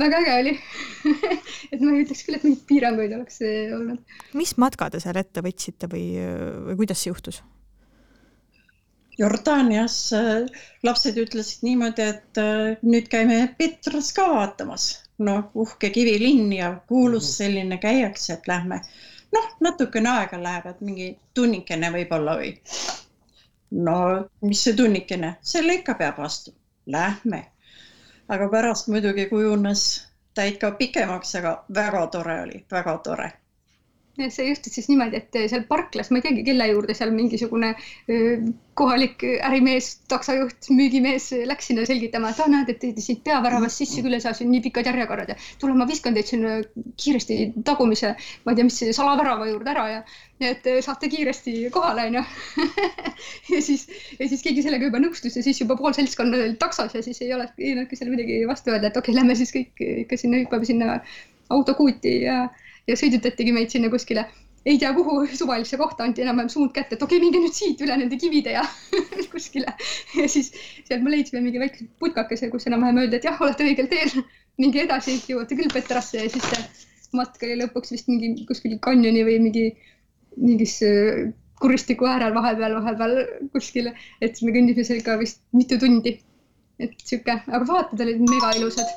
väga 0.00 0.22
äge 0.24 0.38
oli 0.40 0.56
et 1.72 1.80
ma 1.84 1.92
ei 1.92 2.02
ütleks 2.06 2.24
küll, 2.24 2.40
et 2.40 2.48
mingeid 2.48 2.64
piiranguid 2.72 3.12
oleks 3.20 3.42
olnud. 3.44 4.16
mis 4.40 4.56
matka 4.56 4.88
te 4.90 5.04
seal 5.04 5.20
ette 5.20 5.44
võtsite 5.44 5.92
või, 5.92 6.08
või 6.70 6.80
kuidas 6.80 7.04
see 7.04 7.12
juhtus? 7.12 7.44
Jordaanias 9.20 9.98
äh, 10.16 10.48
lapsed 10.82 11.20
ütlesid 11.20 11.68
niimoodi, 11.68 12.08
et 12.16 12.40
äh, 12.40 12.78
nüüd 12.82 13.12
käime 13.12 13.44
Petras 13.60 14.08
ka 14.16 14.24
vaatamas 14.32 15.03
noh, 15.18 15.50
uhke 15.54 15.90
kivilinn 15.90 16.52
ja 16.52 16.74
kuulus 16.88 17.36
selline 17.36 17.78
käiakse, 17.78 18.32
et 18.32 18.48
lähme. 18.48 18.80
noh, 19.32 19.48
natukene 19.60 20.10
aega 20.10 20.42
läheb, 20.42 20.66
et 20.66 20.80
mingi 20.80 21.18
tunnikene 21.34 21.90
võib-olla 21.92 22.36
või. 22.40 22.54
no 23.70 23.96
mis 24.40 24.64
see 24.64 24.76
tunnikene, 24.76 25.36
selle 25.40 25.74
ikka 25.80 25.94
peab 25.94 26.18
vastu, 26.18 26.54
lähme. 26.86 27.44
aga 28.28 28.48
pärast 28.48 28.88
muidugi 28.88 29.26
kujunes 29.26 29.86
ta 30.34 30.42
ikka 30.42 30.70
pikemaks, 30.70 31.34
aga 31.34 31.64
väga 31.74 32.06
tore 32.06 32.42
oli, 32.42 32.66
väga 32.70 32.98
tore 32.98 33.32
see 34.14 34.46
juhtus 34.48 34.74
siis 34.76 34.86
niimoodi, 34.90 35.18
et 35.18 35.38
seal 35.50 35.64
parklas, 35.68 36.10
ma 36.12 36.20
ei 36.20 36.24
teagi, 36.28 36.44
kelle 36.46 36.68
juurde 36.70 36.94
seal 36.94 37.10
mingisugune 37.14 37.72
kohalik 38.78 39.22
ärimees, 39.46 39.88
taksojuht, 40.10 40.68
müügimees 40.74 41.28
läks 41.46 41.70
sinna 41.70 41.84
selgitama, 41.86 42.30
et 42.30 42.42
ah, 42.42 42.50
näed, 42.50 42.70
et 42.74 43.02
siit 43.02 43.22
peaväravast 43.26 43.82
sisse 43.82 44.02
küll 44.04 44.16
ei 44.16 44.22
saa, 44.22 44.34
siin 44.34 44.50
nii 44.50 44.62
pikad 44.64 44.88
järjekorrad 44.90 45.30
ja 45.34 45.36
tule, 45.62 45.76
ma 45.78 45.86
viskan 45.88 46.14
teid 46.16 46.30
sinna 46.30 46.56
kiiresti 47.00 47.38
tagumise, 47.66 48.14
ma 48.44 48.54
ei 48.54 48.58
tea, 48.58 48.68
mis 48.70 48.80
salavärava 48.98 49.48
juurde 49.50 49.74
ära 49.74 49.86
ja, 49.90 50.00
ja 50.42 50.54
et 50.54 50.66
saate 50.86 51.10
kiiresti 51.12 51.56
kohale, 51.74 52.08
onju. 52.10 52.24
ja 53.54 53.62
siis, 53.62 53.86
ja 54.18 54.28
siis 54.30 54.42
keegi 54.46 54.66
sellega 54.66 54.90
juba 54.90 55.02
nõustus 55.02 55.38
ja 55.38 55.46
siis 55.46 55.62
juba 55.62 55.78
pool 55.78 55.94
seltskonda 55.96 56.42
oli 56.42 56.58
taksos 56.60 56.94
ja 56.94 57.02
siis 57.06 57.22
ei 57.22 57.32
ole, 57.34 57.48
ei 57.58 57.74
olnudki 57.76 57.98
seal 57.98 58.14
midagi 58.14 58.42
vastu 58.50 58.74
öelda, 58.74 58.90
et 58.90 58.98
okei 58.98 59.14
okay,, 59.14 59.20
lähme 59.22 59.38
siis 59.38 59.54
kõik 59.54 59.86
ikka 60.06 60.18
sinna, 60.18 60.42
hüppame 60.42 60.70
sinna 60.70 60.98
autokuuti 61.54 62.20
ja 62.24 62.44
ja 62.88 62.96
sõidutatigi 63.00 63.54
meid 63.56 63.72
sinna 63.72 63.90
kuskile 63.92 64.26
ei 64.64 64.78
tea 64.78 64.92
kuhu 64.96 65.26
suvalisse 65.36 65.76
kohta 65.76 66.04
anti 66.04 66.22
enam-vähem 66.24 66.48
suund 66.48 66.72
kätte, 66.72 66.96
et 66.96 67.02
okei 67.02 67.18
okay,, 67.18 67.26
minge 67.26 67.40
nüüd 67.42 67.56
siit 67.56 67.80
üle 67.84 67.96
nende 68.00 68.16
kivide 68.20 68.54
ja 68.56 68.64
kuskile. 69.32 69.74
ja 70.16 70.28
siis 70.30 70.52
sealt 70.88 71.04
me 71.04 71.12
leidsime 71.12 71.42
mingi 71.44 71.60
väikse 71.60 71.86
putkakese, 72.00 72.48
kus 72.52 72.66
enam-vähem 72.70 73.02
öeldi, 73.02 73.20
et 73.20 73.28
jah, 73.28 73.40
olete 73.44 73.66
õigel 73.68 73.90
teel, 73.92 74.24
minge 74.60 74.84
edasi, 74.84 75.18
jõuate 75.28 75.58
küll 75.58 75.72
Petrasse 75.72 76.22
ja 76.22 76.32
siis 76.32 76.48
see 76.48 77.18
matk 77.18 77.44
oli 77.46 77.58
lõpuks 77.60 77.92
vist 77.94 78.08
mingi 78.10 78.46
kuskil 78.48 78.78
kanjoni 78.82 79.26
või 79.28 79.36
mingi, 79.44 79.66
mingis 80.40 80.78
äh, 80.86 81.26
kuristiku 81.60 82.08
äärel 82.10 82.34
vahepeal, 82.34 82.78
vahepeal 82.80 83.20
kuskil, 83.52 83.92
et 84.24 84.40
me 84.42 84.56
kõndisime 84.56 84.88
seal 84.88 85.02
ikka 85.02 85.20
vist 85.20 85.44
mitu 85.52 85.78
tundi. 85.80 86.18
et 86.82 86.96
sihuke, 87.06 87.36
aga 87.46 87.62
vaated 87.68 88.00
olid 88.02 88.24
mega 88.24 88.56
ilusad. 88.56 88.88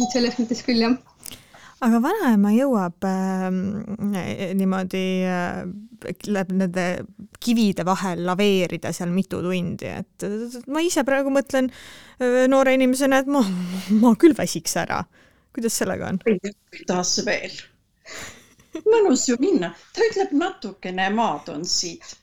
et 0.00 0.12
selles 0.16 0.40
mõttes 0.40 0.64
küll 0.66 0.88
jah 0.88 0.96
aga 1.84 2.00
vanaema 2.04 2.52
jõuab 2.52 3.06
äh, 3.08 3.46
niimoodi 4.56 5.04
äh, 5.24 5.62
läbi 6.28 6.58
nende 6.60 6.84
kivide 7.40 7.86
vahel 7.88 8.22
laveerida 8.28 8.92
seal 8.96 9.12
mitu 9.14 9.40
tundi, 9.44 9.88
et 9.88 10.26
ma 10.68 10.84
ise 10.84 11.04
praegu 11.08 11.32
mõtlen 11.32 11.70
äh, 11.70 12.44
noore 12.52 12.76
inimesena, 12.76 13.22
et 13.22 13.32
ma, 13.32 13.42
ma 14.02 14.14
küll 14.20 14.36
väsiks 14.36 14.76
ära. 14.82 15.02
kuidas 15.56 15.80
sellega 15.80 16.12
on? 16.12 16.20
kuidas 16.22 17.16
veel? 17.26 17.56
mõnus 18.86 19.26
ju 19.28 19.36
minna, 19.40 19.72
ta 19.96 20.04
ütleb 20.06 20.36
natukene 20.36 21.08
maad 21.16 21.48
on 21.48 21.64
siit. 21.64 22.16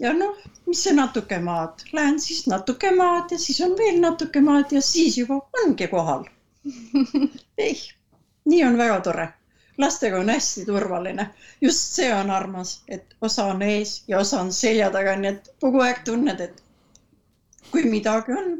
ja 0.00 0.16
noh, 0.16 0.40
mis 0.66 0.82
see 0.86 0.96
natuke 0.96 1.38
maad, 1.38 1.84
lähen 1.92 2.20
siis 2.20 2.46
natuke 2.48 2.90
maad 2.96 3.36
ja 3.36 3.38
siis 3.38 3.60
on 3.60 3.76
veel 3.78 4.00
natuke 4.00 4.40
maad 4.40 4.72
ja 4.72 4.80
siis 4.80 5.20
juba 5.20 5.42
ongi 5.64 5.88
kohal 5.92 6.24
ei 7.66 7.76
nii 8.44 8.64
on 8.64 8.78
väga 8.78 9.00
tore. 9.00 9.28
lastega 9.78 10.18
on 10.20 10.28
hästi 10.28 10.66
turvaline, 10.68 11.30
just 11.60 11.94
see 11.96 12.14
on 12.14 12.30
armas, 12.30 12.82
et 12.88 13.14
osa 13.20 13.46
on 13.54 13.62
ees 13.62 14.04
ja 14.08 14.18
osa 14.18 14.40
on 14.40 14.52
selja 14.52 14.90
taga, 14.92 15.14
nii 15.16 15.30
et 15.30 15.48
kogu 15.60 15.80
aeg 15.80 16.02
tunned, 16.04 16.40
et 16.40 16.60
kui 17.70 17.86
midagi 17.88 18.36
on, 18.36 18.50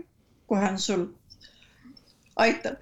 kohe 0.49 0.71
on 0.71 0.79
sul, 0.81 1.05
aitab. 2.37 2.81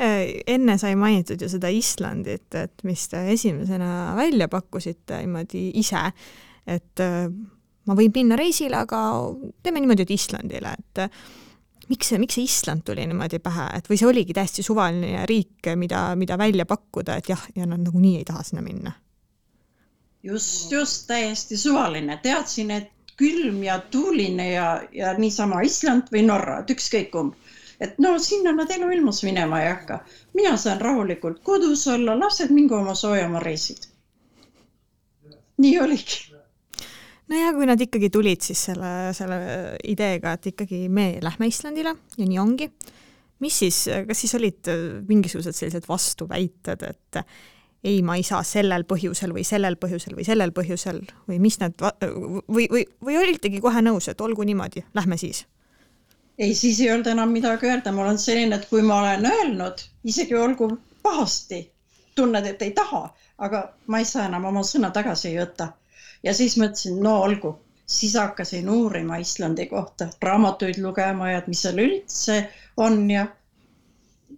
Äh, 0.00 0.42
enne 0.46 0.78
sai 0.78 0.96
mainitud 0.98 1.40
ju 1.40 1.48
seda 1.48 1.70
Islandit, 1.70 2.54
et 2.58 2.84
mis 2.88 3.06
te 3.08 3.22
esimesena 3.32 4.16
välja 4.16 4.48
pakkusite 4.48 5.22
niimoodi 5.22 5.68
ise, 5.80 6.02
et 6.66 7.04
äh, 7.04 7.30
ma 7.86 7.96
võin 7.96 8.12
minna 8.14 8.38
reisile, 8.40 8.82
aga 8.82 9.04
teeme 9.62 9.84
niimoodi, 9.84 10.08
et 10.08 10.16
Islandile, 10.18 10.74
et 10.78 11.04
miks 11.90 12.10
see, 12.12 12.18
miks 12.22 12.38
see 12.38 12.46
Island 12.46 12.84
tuli 12.86 13.04
niimoodi 13.06 13.40
pähe, 13.42 13.66
et 13.78 13.88
või 13.90 13.98
see 13.98 14.08
oligi 14.08 14.36
täiesti 14.36 14.62
suvaline 14.66 15.26
riik, 15.28 15.72
mida, 15.76 16.10
mida 16.16 16.38
välja 16.38 16.66
pakkuda, 16.68 17.18
et 17.20 17.30
jah, 17.32 17.42
ja 17.56 17.66
nad 17.66 17.82
nagunii 17.82 18.20
ei 18.20 18.26
taha 18.28 18.44
sinna 18.46 18.64
minna? 18.64 18.94
just, 20.22 20.72
just 20.72 21.06
täiesti 21.08 21.56
suvaline, 21.56 22.18
teadsin, 22.22 22.70
et 22.70 22.90
külm 23.20 23.62
ja 23.64 23.78
tuuline 23.92 24.50
ja, 24.52 24.66
ja 24.92 25.12
niisama 25.18 25.60
Island 25.64 26.08
või 26.12 26.24
Norra, 26.28 26.60
et 26.60 26.72
ükskõik 26.76 27.10
kumb. 27.12 27.34
et 27.80 27.98
no 27.98 28.18
sinna 28.20 28.52
nad 28.52 28.70
eluilmus 28.70 29.22
minema 29.24 29.62
ei 29.62 29.70
hakka. 29.70 30.00
mina 30.34 30.56
saan 30.56 30.80
rahulikult 30.80 31.42
kodus 31.42 31.86
olla, 31.88 32.18
lapsed 32.18 32.50
mingu 32.50 32.74
oma 32.74 32.94
soojamaa 32.94 33.40
reisid. 33.40 33.88
nii 35.58 35.78
oligi 35.80 36.29
no 37.30 37.38
ja 37.38 37.52
kui 37.54 37.68
nad 37.68 37.80
ikkagi 37.80 38.10
tulid 38.12 38.42
siis 38.44 38.64
selle, 38.70 38.90
selle 39.16 39.38
ideega, 39.88 40.34
et 40.36 40.50
ikkagi 40.52 40.88
me 40.92 41.12
lähme 41.22 41.48
Islandile 41.50 41.94
ja 42.18 42.26
nii 42.26 42.40
ongi, 42.42 42.68
mis 43.44 43.62
siis, 43.62 43.84
kas 44.08 44.24
siis 44.24 44.34
olid 44.38 44.70
mingisugused 45.08 45.56
sellised 45.56 45.86
vastuväited, 45.88 46.84
et 46.90 47.22
ei, 47.84 48.02
ma 48.04 48.18
ei 48.18 48.24
saa 48.26 48.42
sellel 48.44 48.84
põhjusel 48.88 49.32
või 49.36 49.46
sellel 49.46 49.78
põhjusel 49.80 50.18
või 50.18 50.26
sellel 50.26 50.52
põhjusel 50.56 51.00
või 51.30 51.40
mis 51.40 51.56
need 51.62 51.80
või, 51.80 52.66
või, 52.68 52.84
või 53.00 53.16
olitegi 53.22 53.62
kohe 53.64 53.80
nõus, 53.84 54.10
et 54.10 54.20
olgu 54.20 54.44
niimoodi, 54.44 54.84
lähme 54.94 55.16
siis? 55.20 55.46
ei, 56.40 56.54
siis 56.54 56.80
ei 56.80 56.90
olnud 56.92 57.08
enam 57.12 57.32
midagi 57.32 57.68
öelda, 57.68 57.92
ma 57.92 58.06
olen 58.06 58.18
selline, 58.20 58.56
et 58.56 58.68
kui 58.68 58.82
ma 58.84 59.02
olen 59.04 59.26
öelnud, 59.28 59.82
isegi 60.08 60.36
olgu 60.36 60.70
pahasti, 61.02 61.62
tunned, 62.16 62.46
et 62.46 62.62
ei 62.64 62.72
taha, 62.76 63.06
aga 63.40 63.62
ma 63.86 64.00
ei 64.00 64.08
saa 64.08 64.26
enam 64.28 64.48
oma 64.48 64.64
sõna 64.66 64.90
tagasi 64.92 65.30
ei 65.30 65.38
võta 65.40 65.70
ja 66.22 66.34
siis 66.34 66.56
mõtlesin, 66.60 67.00
no 67.02 67.16
olgu, 67.24 67.54
siis 67.86 68.14
hakkasin 68.18 68.68
uurima 68.70 69.16
Islandi 69.16 69.66
kohta, 69.66 70.08
raamatuid 70.22 70.80
lugema 70.82 71.30
ja 71.32 71.42
et 71.42 71.48
mis 71.50 71.62
seal 71.64 71.80
üldse 71.82 72.40
on 72.76 73.02
ja, 73.10 73.26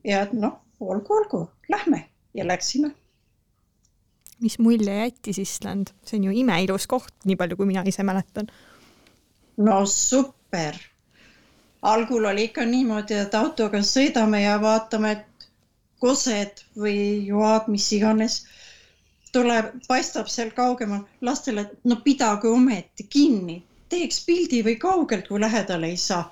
ja 0.04 0.22
et 0.26 0.32
noh, 0.32 0.60
olgu, 0.80 1.18
olgu, 1.20 1.46
lähme 1.70 2.04
ja 2.34 2.46
läksime. 2.46 2.94
mis 4.42 4.58
mulje 4.58 4.94
jättis 4.98 5.38
Island, 5.38 5.92
see 6.02 6.18
on 6.18 6.24
ju 6.24 6.32
imeilus 6.34 6.88
koht, 6.90 7.14
nii 7.24 7.36
palju 7.38 7.56
kui 7.56 7.66
mina 7.66 7.84
ise 7.86 8.02
mäletan. 8.02 8.48
no 9.56 9.86
super. 9.86 10.78
algul 11.82 12.24
oli 12.24 12.44
ikka 12.44 12.64
niimoodi, 12.64 13.14
et 13.14 13.34
autoga 13.34 13.82
sõidame 13.82 14.42
ja 14.42 14.58
vaatame, 14.62 15.12
et 15.12 15.48
kosed 16.02 16.64
või 16.78 17.26
joad, 17.26 17.68
mis 17.70 17.86
iganes 17.92 18.42
tuleb, 19.32 19.68
paistab 19.88 20.28
seal 20.28 20.50
kaugemal 20.56 21.02
lastele, 21.20 21.64
no 21.84 21.96
pidage 22.04 22.48
ometi 22.48 23.06
kinni, 23.08 23.62
teeks 23.88 24.24
pildi 24.26 24.62
või 24.66 24.76
kaugelt, 24.84 25.28
kui 25.28 25.40
lähedale 25.40 25.92
ei 25.92 25.96
saa. 25.96 26.24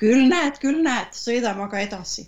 küll 0.00 0.28
näed, 0.28 0.58
küll 0.60 0.80
näed, 0.82 1.12
sõidame 1.12 1.66
aga 1.66 1.80
edasi. 1.86 2.26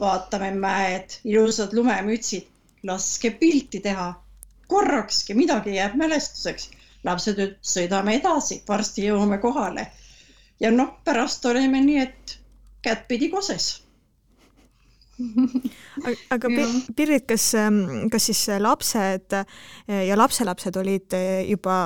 vaatame 0.00 0.50
mäed, 0.54 1.14
ilusad 1.24 1.72
lumemütsid, 1.72 2.46
laske 2.82 3.30
pilti 3.30 3.80
teha. 3.80 4.14
korrakski 4.68 5.34
midagi 5.34 5.74
jääb 5.76 5.94
mälestuseks. 5.94 6.70
lapsed 7.04 7.38
ütlevad, 7.38 7.58
sõidame 7.62 8.16
edasi, 8.20 8.62
varsti 8.68 9.08
jõuame 9.08 9.38
kohale. 9.38 9.86
ja 10.60 10.70
noh, 10.70 10.98
pärast 11.04 11.44
olime 11.44 11.80
nii, 11.80 11.98
et 11.98 12.38
kättpidi 12.82 13.28
koses 13.28 13.85
aga 16.34 16.50
Pirit, 16.96 17.24
kas, 17.28 17.50
ähm, 17.56 18.08
kas 18.12 18.28
siis 18.28 18.42
lapsed 18.60 19.36
äh, 19.36 20.02
ja 20.08 20.16
lapselapsed 20.18 20.76
olid 20.76 21.16
äh, 21.16 21.44
juba, 21.48 21.76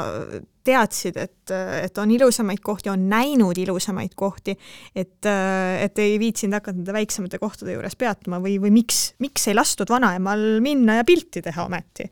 teadsid, 0.66 1.18
et, 1.20 1.52
äh, 1.54 1.84
et 1.87 1.99
on 1.99 2.10
ilusamaid 2.10 2.62
kohti, 2.64 2.90
on 2.92 3.06
näinud 3.10 3.58
ilusamaid 3.58 4.16
kohti, 4.18 4.56
et, 4.94 5.26
et 5.26 6.02
ei 6.02 6.18
viitsinud 6.20 6.58
hakata 6.58 6.78
nende 6.78 6.96
väiksemate 6.96 7.40
kohtade 7.42 7.76
juures 7.76 7.96
peatuma 7.99 8.42
või, 8.42 8.58
või 8.62 8.75
miks, 8.80 9.12
miks 9.22 9.46
ei 9.49 9.56
lastud 9.56 9.92
vanaemal 9.92 10.58
minna 10.64 11.00
ja 11.00 11.06
pilti 11.08 11.44
teha 11.44 11.68
ometi? 11.68 12.10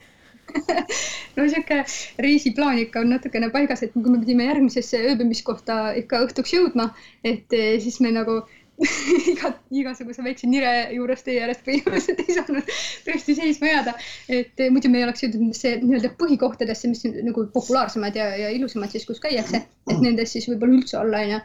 no 1.37 1.44
sihuke 1.48 1.82
reisiplaan 2.22 2.78
ikka 2.82 3.02
on 3.02 3.12
natukene 3.12 3.50
paigas, 3.54 3.82
et 3.84 3.94
kui 3.94 4.12
me 4.12 4.20
pidime 4.22 4.48
järgmisesse 4.48 5.00
ööbimiskohta 5.10 5.78
ikka 6.00 6.22
õhtuks 6.26 6.54
jõudma, 6.54 6.90
et 7.26 7.52
eh, 7.56 7.76
siis 7.82 8.00
me 8.04 8.12
nagu 8.14 8.40
iga, 9.32 9.50
igasuguse 9.75 10.23
väikse 10.23 10.47
nire 10.47 10.70
juures 10.94 11.25
tee 11.26 11.40
ääres 11.42 11.58
põhimõtteliselt 11.66 12.20
ei 12.23 12.35
saanud 12.37 12.68
tõesti 13.06 13.35
seisma 13.35 13.73
jääda. 13.73 13.94
et 14.30 14.62
eh, 14.62 14.70
muidu 14.70 14.90
me 14.92 15.00
ei 15.00 15.06
oleks 15.06 15.25
jõudnud 15.25 15.42
nendesse 15.49 15.73
nii-öelda 15.82 16.12
põhikohtadesse, 16.20 16.90
mis 16.92 17.02
nagu 17.26 17.47
populaarsemad 17.54 18.18
ja, 18.18 18.28
ja 18.38 18.52
ilusamad 18.54 18.94
siis, 18.94 19.06
kus 19.08 19.18
käiakse, 19.25 19.64
et 19.90 20.04
nendes 20.04 20.35
siis 20.35 20.47
võib-olla 20.50 20.78
üldse 20.78 20.99
olla 21.00 21.25
onju. 21.26 21.40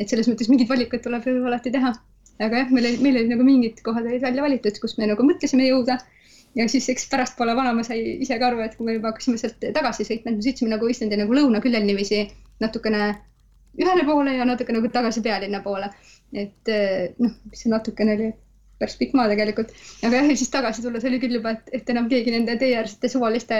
et 0.00 0.08
selles 0.08 0.30
mõttes 0.32 0.48
mingeid 0.48 0.72
valikuid 0.72 1.04
tuleb 1.04 1.28
ju 1.28 1.36
alati 1.50 1.74
teha. 1.76 1.92
aga 2.40 2.64
jah, 2.64 2.72
meil, 2.72 2.90
meil 3.04 3.20
olid 3.20 3.34
nagu 3.34 3.44
mingid 3.44 3.84
kohad 3.84 4.08
olid 4.08 4.24
välja 4.24 4.46
valitud, 4.46 4.80
kus 4.80 4.96
me 4.96 5.10
nagu 5.12 5.28
mõtlesime 5.28 5.68
jõuda 5.68 5.98
ja 6.56 6.68
siis 6.72 6.88
eks 6.88 7.08
pärastpoole 7.12 7.52
vanaema 7.56 7.84
sai 7.84 8.00
ise 8.24 8.38
ka 8.40 8.48
aru, 8.48 8.64
et 8.64 8.80
kui 8.80 8.88
me 8.88 8.96
juba 8.96 9.12
hakkasime 9.12 9.36
sealt 9.36 9.60
tagasi 9.60 10.08
sõitma, 10.08 10.32
et 10.32 10.40
me 10.40 10.46
sõitsime 10.46 10.72
nagu 10.72 10.88
Islandi 10.88 11.20
nagu 11.20 11.36
lõunaküljel 11.36 11.84
niiviisi 11.84 12.24
natukene 12.64 13.10
ühele 13.78 14.04
poole 14.08 14.32
ja 14.34 14.46
natuke 14.48 14.72
nagu 14.72 14.88
tagasi 14.90 15.20
pealinna 15.22 15.60
poole 15.62 15.90
et 16.32 16.72
eh, 16.72 17.14
noh, 17.22 17.34
see 17.54 17.72
natukene 17.72 18.18
oli 18.18 18.28
päris 18.78 18.94
pikk 18.98 19.16
maa 19.18 19.26
tegelikult, 19.30 19.72
aga 20.06 20.20
jah, 20.20 20.28
ja 20.30 20.38
siis 20.38 20.52
tagasi 20.54 20.84
tulles 20.84 21.04
oli 21.08 21.18
küll 21.22 21.38
juba, 21.40 21.56
et, 21.56 21.70
et 21.80 21.90
enam 21.90 22.06
keegi 22.10 22.34
nende 22.34 22.54
teeäärsete 22.60 23.10
suvaliste 23.10 23.58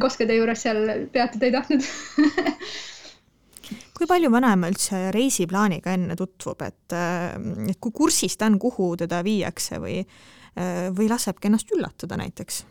koskede 0.00 0.38
juures 0.38 0.64
seal 0.64 0.80
peatuda 1.12 1.48
ei 1.48 1.54
tahtnud. 1.54 1.88
Kui 3.94 4.08
palju 4.10 4.28
vanaema 4.32 4.68
üldse 4.72 5.08
reisiplaaniga 5.14 5.92
enne 5.94 6.16
tutvub, 6.18 6.64
et, 6.66 6.96
eh, 6.96 7.34
et 7.70 7.78
kui 7.80 7.92
kursis 7.94 8.34
ta 8.40 8.48
on, 8.50 8.58
kuhu 8.60 8.94
teda 9.04 9.20
viiakse 9.24 9.78
või, 9.82 10.00
eh, 10.02 10.86
või 10.96 11.06
lasebki 11.12 11.50
ennast 11.50 11.68
üllatada 11.76 12.14
näiteks? 12.20 12.64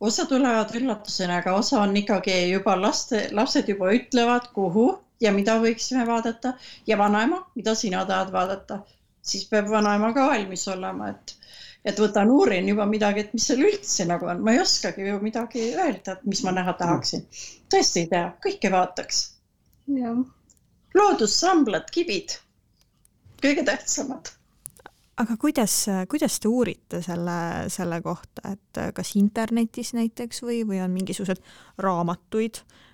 osa 0.00 0.28
tulevad 0.30 0.70
üllatusena, 0.78 1.40
aga 1.42 1.56
osa 1.58 1.80
on 1.82 1.96
ikkagi 1.98 2.52
juba 2.52 2.76
laste, 2.78 3.24
lapsed 3.34 3.66
juba 3.66 3.90
ütlevad, 3.96 4.44
kuhu 4.54 4.92
ja 5.20 5.32
mida 5.34 5.58
võiksime 5.62 6.06
vaadata. 6.06 6.54
Ja 6.86 6.98
vanaema, 6.98 7.42
mida 7.58 7.74
sina 7.74 8.04
tahad 8.06 8.32
vaadata, 8.32 8.80
siis 9.22 9.48
peab 9.50 9.70
vanaema 9.70 10.12
ka 10.16 10.26
valmis 10.30 10.66
olema, 10.72 11.10
et, 11.12 11.34
et 11.84 12.00
võtan 12.00 12.30
uurin 12.32 12.68
juba 12.68 12.86
midagi, 12.86 13.26
et 13.26 13.34
mis 13.36 13.48
seal 13.50 13.64
üldse 13.66 14.06
nagu 14.08 14.28
on, 14.30 14.42
ma 14.44 14.54
ei 14.54 14.62
oskagi 14.62 15.08
ju 15.08 15.18
midagi 15.22 15.70
öelda, 15.74 16.16
et 16.16 16.24
mis 16.30 16.42
ma 16.46 16.54
näha 16.56 16.74
tahaksin. 16.78 17.26
tõesti 17.72 18.04
ei 18.04 18.10
tea, 18.14 18.24
kõike 18.46 18.72
vaataks. 18.72 19.22
loodussamblad, 20.94 21.90
kibid, 21.92 22.38
kõige 23.42 23.64
tähtsamad. 23.64 24.34
Aga 25.18 25.34
kuidas, 25.36 25.72
kuidas 26.08 26.36
te 26.38 26.48
uurite 26.48 27.00
selle, 27.02 27.66
selle 27.74 27.98
kohta, 28.02 28.52
et 28.52 28.80
kas 28.94 29.16
internetis 29.18 29.90
näiteks 29.96 30.44
või, 30.44 30.60
või 30.66 30.78
on 30.84 30.92
mingisugused 30.94 31.40
raamatuid 31.82 32.60
äh, 32.60 32.87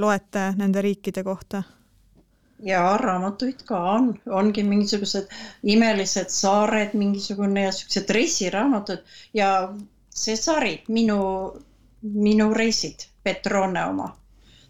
loete 0.00 0.48
nende 0.58 0.82
riikide 0.82 1.22
kohta? 1.22 1.62
ja 2.62 2.96
raamatuid 2.96 3.62
ka 3.64 3.78
on, 3.92 4.08
ongi 4.26 4.62
mingisugused 4.66 5.30
imelised 5.62 6.28
saared, 6.34 6.94
mingisugune 6.94 7.62
ja 7.62 7.72
siuksed 7.72 8.10
reisiraamatud. 8.10 9.04
Ja 9.34 9.50
see 10.14 10.36
sari, 10.36 10.74
minu, 10.88 11.20
minu 12.02 12.50
reisid, 12.54 13.06
Petrone 13.22 13.84
oma, 13.84 14.10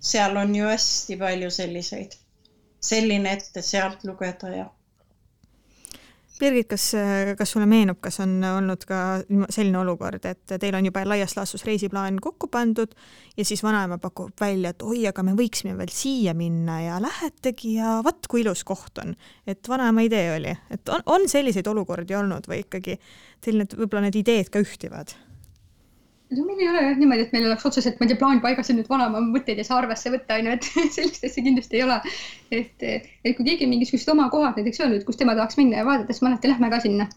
seal 0.00 0.36
on 0.36 0.54
ju 0.54 0.66
hästi 0.66 1.16
palju 1.18 1.50
selliseid, 1.50 2.14
selline 2.80 3.32
ette 3.38 3.62
sealt 3.62 4.04
lugeda 4.04 4.54
ja 4.56 4.66
Birgit, 6.40 6.68
kas, 6.70 6.84
kas 7.36 7.52
sulle 7.52 7.66
meenub, 7.68 7.98
kas 8.00 8.20
on 8.24 8.38
olnud 8.48 8.84
ka 8.88 9.00
selline 9.52 9.78
olukord, 9.82 10.24
et 10.24 10.54
teil 10.60 10.76
on 10.78 10.88
juba 10.88 11.02
laias 11.08 11.36
laastus 11.36 11.66
reisiplaan 11.68 12.16
kokku 12.22 12.48
pandud 12.52 12.94
ja 13.36 13.44
siis 13.44 13.62
vanaema 13.64 14.00
pakub 14.00 14.32
välja, 14.40 14.72
et 14.72 14.84
oi, 14.86 15.02
aga 15.10 15.24
me 15.26 15.36
võiksime 15.38 15.76
veel 15.78 15.92
siia 15.94 16.34
minna 16.36 16.80
ja 16.80 17.00
lähetegi 17.02 17.76
ja 17.76 17.98
vaat 18.04 18.28
kui 18.30 18.44
ilus 18.44 18.64
koht 18.64 19.02
on. 19.04 19.14
et 19.46 19.68
vanaema 19.68 20.06
idee 20.06 20.28
oli, 20.36 20.56
et 20.70 20.88
on, 20.88 21.04
on 21.06 21.28
selliseid 21.28 21.66
olukordi 21.68 22.16
olnud 22.16 22.48
või 22.48 22.64
ikkagi 22.64 22.96
teil 23.44 23.60
need, 23.60 23.76
võib-olla 23.76 24.08
need 24.08 24.22
ideed 24.24 24.48
ka 24.52 24.64
ühtivad 24.64 25.12
no 26.36 26.44
meil 26.46 26.60
ei 26.62 26.68
ole 26.70 26.82
jah 26.84 26.98
niimoodi, 26.98 27.24
et 27.26 27.32
meil 27.34 27.48
oleks 27.48 27.66
otseselt, 27.66 27.98
ma 27.98 28.06
ei 28.06 28.12
tea, 28.12 28.18
plaan 28.20 28.40
paigas 28.44 28.70
ja 28.70 28.76
nüüd 28.76 28.88
vanaema 28.90 29.22
mõtteid 29.24 29.58
ei 29.60 29.66
saa 29.66 29.80
arvesse 29.80 30.12
võtta, 30.14 30.38
onju, 30.38 30.54
et 30.56 30.68
sellist 30.96 31.26
asja 31.26 31.44
kindlasti 31.46 31.80
ei 31.80 31.84
ole. 31.86 31.98
et, 32.54 32.86
et 32.86 33.36
kui 33.36 33.46
keegi 33.46 33.68
mingisugused 33.70 34.12
oma 34.14 34.28
kohad 34.32 34.60
näiteks 34.60 34.82
öelnud, 34.84 35.04
kus 35.08 35.18
tema 35.20 35.34
tahaks 35.38 35.58
minna 35.60 35.80
ja 35.80 35.88
vaadata, 35.88 36.14
siis 36.14 36.22
me 36.24 36.30
alati 36.30 36.52
lähme 36.52 36.70
ka 36.72 36.80
sinna. 36.86 37.08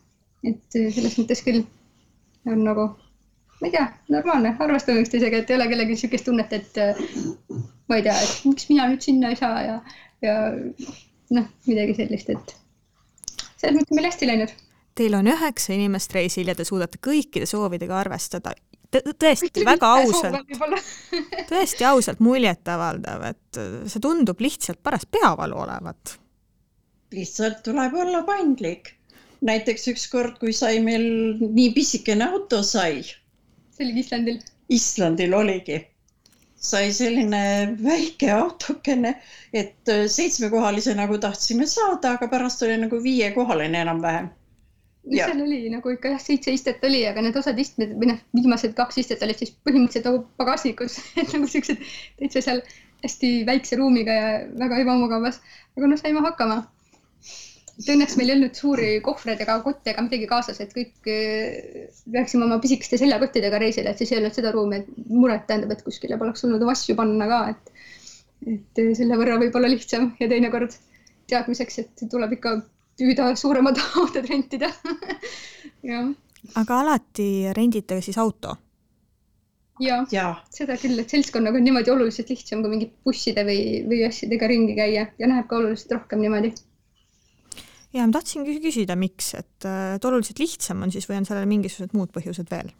et 0.43 0.77
selles 0.77 1.19
mõttes 1.19 1.43
küll 1.45 1.61
on 2.49 2.65
nagu, 2.65 2.89
ma 3.61 3.69
ei 3.69 3.75
tea, 3.75 3.85
normaalne, 4.11 4.55
arvestame 4.65 5.05
üksteisega, 5.05 5.43
et 5.43 5.53
ei 5.53 5.59
ole 5.59 5.69
kellelgi 5.71 5.95
niisugust 5.95 6.27
tunnet, 6.27 6.57
et 6.57 6.81
ma 7.87 7.99
ei 7.99 8.03
tea, 8.09 8.17
et 8.17 8.43
miks 8.49 8.67
mina 8.71 8.89
nüüd 8.91 9.05
sinna 9.05 9.31
ei 9.31 9.39
saa 9.39 9.61
ja, 9.63 9.79
ja 10.25 10.35
noh, 11.37 11.47
midagi 11.69 11.95
sellist, 12.01 12.33
et 12.33 12.57
selles 13.61 13.79
mõttes 13.79 13.95
meil 13.95 14.09
hästi 14.09 14.31
läinud 14.33 14.61
Teil 14.93 15.15
on 15.17 15.25
üheksa 15.25 15.71
inimest 15.73 16.11
reisil 16.13 16.51
ja 16.51 16.53
te 16.53 16.61
suudate 16.67 16.99
kõikide 17.01 17.47
soovidega 17.49 17.95
arvestada 17.97 18.51
tõesti 19.01 19.65
väga 19.65 19.91
ausalt, 19.99 20.51
tõesti 21.51 21.87
ausalt 21.87 22.19
muljetavaldav, 22.23 23.23
et 23.31 23.61
see 23.89 24.03
tundub 24.03 24.41
lihtsalt 24.43 24.81
paras 24.83 25.07
peavalu 25.09 25.57
olevat. 25.65 26.17
lihtsalt 27.13 27.63
tuleb 27.65 27.93
olla 27.93 28.23
paindlik. 28.27 28.93
näiteks 29.43 29.87
ükskord, 29.91 30.37
kui 30.39 30.53
sai 30.53 30.79
meil 30.79 31.03
nii 31.41 31.71
pisikene 31.73 32.29
auto 32.31 32.61
sai. 32.63 33.01
see 33.03 33.85
oligi 33.85 34.05
Islandil? 34.05 34.39
Islandil 34.69 35.33
oligi. 35.33 35.81
sai 36.55 36.93
selline 36.93 37.75
väike 37.83 38.31
autokene, 38.31 39.17
et 39.53 39.91
seitsmekohalise 40.07 40.95
nagu 40.95 41.17
tahtsime 41.17 41.67
saada, 41.67 42.15
aga 42.15 42.27
pärast 42.31 42.63
oli 42.63 42.77
nagu 42.85 43.03
viiekohaline 43.03 43.81
enam-vähem 43.81 44.31
seal 45.11 45.41
oli? 45.43 45.59
Nagu 45.73 45.93
ikka 45.95 46.13
jah, 46.13 46.21
seitse 46.21 46.53
istet 46.55 46.83
oli, 46.87 47.03
aga 47.07 47.23
need 47.25 47.37
osad 47.39 47.59
istmed 47.59 47.95
või 47.99 48.11
noh, 48.13 48.21
viimased 48.35 48.75
kaks 48.77 49.01
istet 49.03 49.23
olid 49.25 49.39
siis 49.39 49.51
põhimõtteliselt 49.65 50.07
nagu 50.09 50.23
pagasnikus, 50.39 50.99
et 51.21 51.33
nagu 51.35 51.49
siuksed 51.49 51.81
täitsa 52.21 52.43
seal 52.45 52.63
hästi 53.03 53.33
väikse 53.47 53.79
ruumiga 53.79 54.15
ja 54.15 54.29
väga 54.59 54.79
ebamugavas, 54.85 55.41
aga 55.77 55.91
noh, 55.91 55.99
saime 55.99 56.23
hakkama. 56.23 56.61
et 57.73 57.89
õnneks 57.89 58.15
meil 58.19 58.29
ei 58.29 58.37
olnud 58.37 58.55
suuri 58.55 58.89
kohvreid 59.03 59.41
ega 59.43 59.57
kotte 59.65 59.91
ega 59.91 60.05
midagi 60.05 60.29
kaasas, 60.29 60.61
et 60.63 60.71
kõik 60.75 61.09
läksime 62.13 62.45
oma 62.45 62.61
pisikeste 62.63 62.99
seljakottidega 63.01 63.59
reisile, 63.59 63.91
et 63.91 63.99
siis 63.99 64.13
ei 64.13 64.21
olnud 64.21 64.37
seda 64.37 64.53
ruumi, 64.55 64.83
et 64.83 65.09
muret 65.09 65.47
tähendab, 65.49 65.73
et 65.73 65.83
kuskile 65.83 66.19
poleks 66.21 66.45
olnud 66.47 66.63
asju 66.75 66.95
panna 66.99 67.27
ka, 67.31 67.41
et 67.55 67.73
et 68.43 68.79
selle 68.97 69.15
võrra 69.15 69.37
võib-olla 69.39 69.69
lihtsam 69.71 70.09
ja 70.19 70.27
teinekord 70.27 70.73
teadmiseks, 71.31 71.77
et 71.79 72.01
tuleb 72.11 72.35
ikka 72.35 72.57
püüda 72.99 73.31
suuremad 73.39 73.79
autod 74.01 74.27
rentida 74.29 74.69
jah. 75.83 76.11
aga 76.59 76.79
alati 76.83 77.27
rendite 77.55 78.01
siis 78.01 78.19
auto? 78.21 78.55
ja, 79.81 80.03
ja., 80.13 80.27
seda 80.53 80.77
küll, 80.81 80.99
et 81.01 81.09
seltskonnaga 81.13 81.59
on 81.59 81.65
niimoodi 81.67 81.93
oluliselt 81.93 82.29
lihtsam 82.33 82.61
kui 82.63 82.75
mingi 82.75 82.91
busside 83.05 83.45
või, 83.47 83.81
või 83.89 84.03
asjadega 84.07 84.49
ringi 84.51 84.77
käia 84.77 85.07
ja 85.17 85.29
läheb 85.29 85.49
ka 85.49 85.59
oluliselt 85.59 85.97
rohkem 85.97 86.21
niimoodi. 86.23 86.53
ja 87.93 88.05
ma 88.05 88.17
tahtsingi 88.19 88.59
küsida, 88.63 88.97
miks, 88.99 89.33
et, 89.39 89.69
et 89.97 90.09
oluliselt 90.09 90.41
lihtsam 90.43 90.85
on 90.85 90.93
siis 90.93 91.09
või 91.09 91.21
on 91.21 91.29
sellel 91.29 91.49
mingisugused 91.49 91.97
muud 91.97 92.13
põhjused 92.15 92.51
veel? 92.53 92.73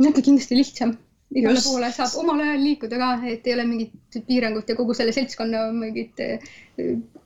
ikka 0.00 0.22
kindlasti 0.24 0.56
lihtsam 0.56 0.96
igale 1.34 1.54
Just. 1.54 1.68
poole 1.68 1.90
saab 1.94 2.16
omal 2.22 2.42
ajal 2.42 2.62
liikuda 2.64 2.98
ka, 2.98 3.10
et 3.30 3.46
ei 3.46 3.54
ole 3.54 3.66
mingit 3.68 4.18
piirangut 4.26 4.68
ja 4.68 4.76
kogu 4.78 4.94
selle 4.98 5.12
seltskonna 5.14 5.66
mingit 5.74 6.22
eh, 6.24 6.46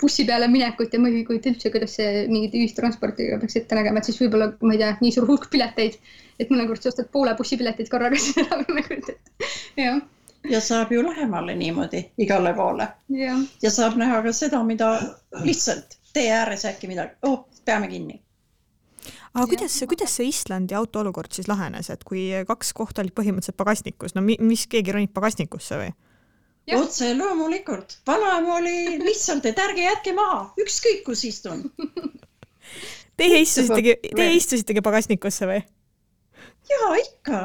bussi 0.00 0.26
peale 0.28 0.48
minekut 0.52 0.92
ja 0.92 1.00
ma 1.00 1.12
ei 1.12 1.24
kujuta 1.24 1.52
üldse, 1.52 1.72
kuidas 1.72 1.96
see 2.00 2.26
mingit 2.28 2.56
ühistransportiga 2.58 3.38
peaks 3.40 3.56
ette 3.60 3.78
nägema, 3.78 4.02
et 4.02 4.10
siis 4.10 4.20
võib-olla, 4.20 4.50
ma 4.60 4.74
ei 4.76 4.82
tea, 4.82 4.90
nii 5.00 5.14
suur 5.14 5.28
hulk 5.30 5.48
pileteid, 5.52 5.96
et 6.42 6.52
mõnikord 6.52 6.84
sa 6.84 6.92
ostad 6.92 7.08
poole 7.14 7.36
bussipiletit 7.38 7.92
korraga 7.92 8.20
või 8.60 8.76
ma 8.76 8.82
ei 8.82 8.90
kujuta 8.90 9.16
ette, 9.16 9.48
jah 9.80 10.02
ja 10.50 10.60
saab 10.60 10.90
ju 10.92 11.00
lähemale 11.06 11.54
niimoodi 11.56 12.02
igale 12.20 12.52
poole. 12.54 12.88
ja 13.62 13.70
saab 13.70 13.96
näha 13.96 14.20
ka 14.26 14.32
seda, 14.36 14.60
mida 14.64 14.90
lihtsalt 15.40 15.96
tee 16.12 16.28
ääres 16.32 16.68
äkki 16.68 16.90
midagi, 16.90 17.16
oh, 17.22 17.46
peame 17.64 17.88
kinni 17.88 18.20
aga 19.34 19.46
kuidas, 19.50 19.76
kuidas 19.90 20.14
see 20.16 20.30
Islandi 20.30 20.76
auto 20.78 21.02
olukord 21.02 21.34
siis 21.34 21.48
lahenes, 21.50 21.90
et 21.90 22.04
kui 22.06 22.28
kaks 22.46 22.72
kohta 22.76 23.02
olid 23.02 23.14
põhimõtteliselt 23.18 23.58
pagasnikus, 23.58 24.14
no 24.14 24.22
mis, 24.24 24.66
keegi 24.70 24.94
ronib 24.94 25.14
pagasnikusse 25.14 25.80
või? 25.80 25.94
otse 26.78 27.10
loomulikult, 27.18 27.98
vanaema 28.06 28.54
oli 28.56 28.96
lihtsalt, 29.02 29.44
et 29.50 29.58
ärge 29.60 29.84
jätke 29.84 30.14
maha, 30.16 30.46
ükskõik 30.64 31.02
kus 31.04 31.24
istun. 31.28 31.66
Teie 33.20 33.42
istusitegi, 33.44 33.92
teie 34.16 34.32
istusitegi 34.34 34.82
pagasnikusse 34.82 35.46
või? 35.50 35.60
ja 36.70 36.94
ikka. 36.98 37.42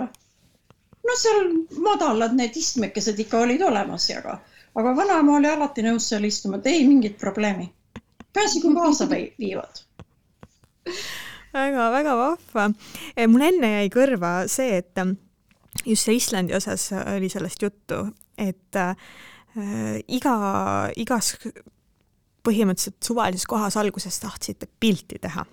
no 1.05 1.17
seal 1.19 1.49
madalad 1.83 2.33
need 2.37 2.55
istmekesed 2.57 3.19
ikka 3.19 3.43
olid 3.43 3.61
olemas 3.67 4.07
ja 4.09 4.21
aga, 4.21 4.39
aga 4.79 4.95
vanaema 4.95 5.35
oli 5.37 5.51
alati 5.51 5.83
nõus 5.85 6.07
seal 6.09 6.25
istuma, 6.25 6.57
et 6.57 6.71
ei 6.71 6.87
mingit 6.87 7.17
probleemi. 7.19 7.67
peaasi, 8.33 8.61
kui 8.63 8.73
kaasa 8.77 9.09
viivad 9.11 9.83
väga-väga 11.53 12.15
vahva. 12.19 12.69
Eh, 13.15 13.27
mul 13.27 13.47
enne 13.47 13.73
jäi 13.79 13.89
kõrva 13.93 14.33
see, 14.51 14.79
et 14.81 15.03
just 15.85 16.05
see 16.07 16.17
Islandi 16.19 16.55
osas 16.57 16.89
oli 17.01 17.29
sellest 17.31 17.63
juttu, 17.63 18.03
et 18.37 18.79
äh, 18.79 18.95
iga, 20.07 20.35
igas 20.97 21.35
põhimõtteliselt 22.45 23.03
suvalises 23.03 23.47
kohas 23.49 23.77
alguses 23.77 24.19
tahtsite 24.21 24.69
pilti 24.79 25.19
teha. 25.21 25.45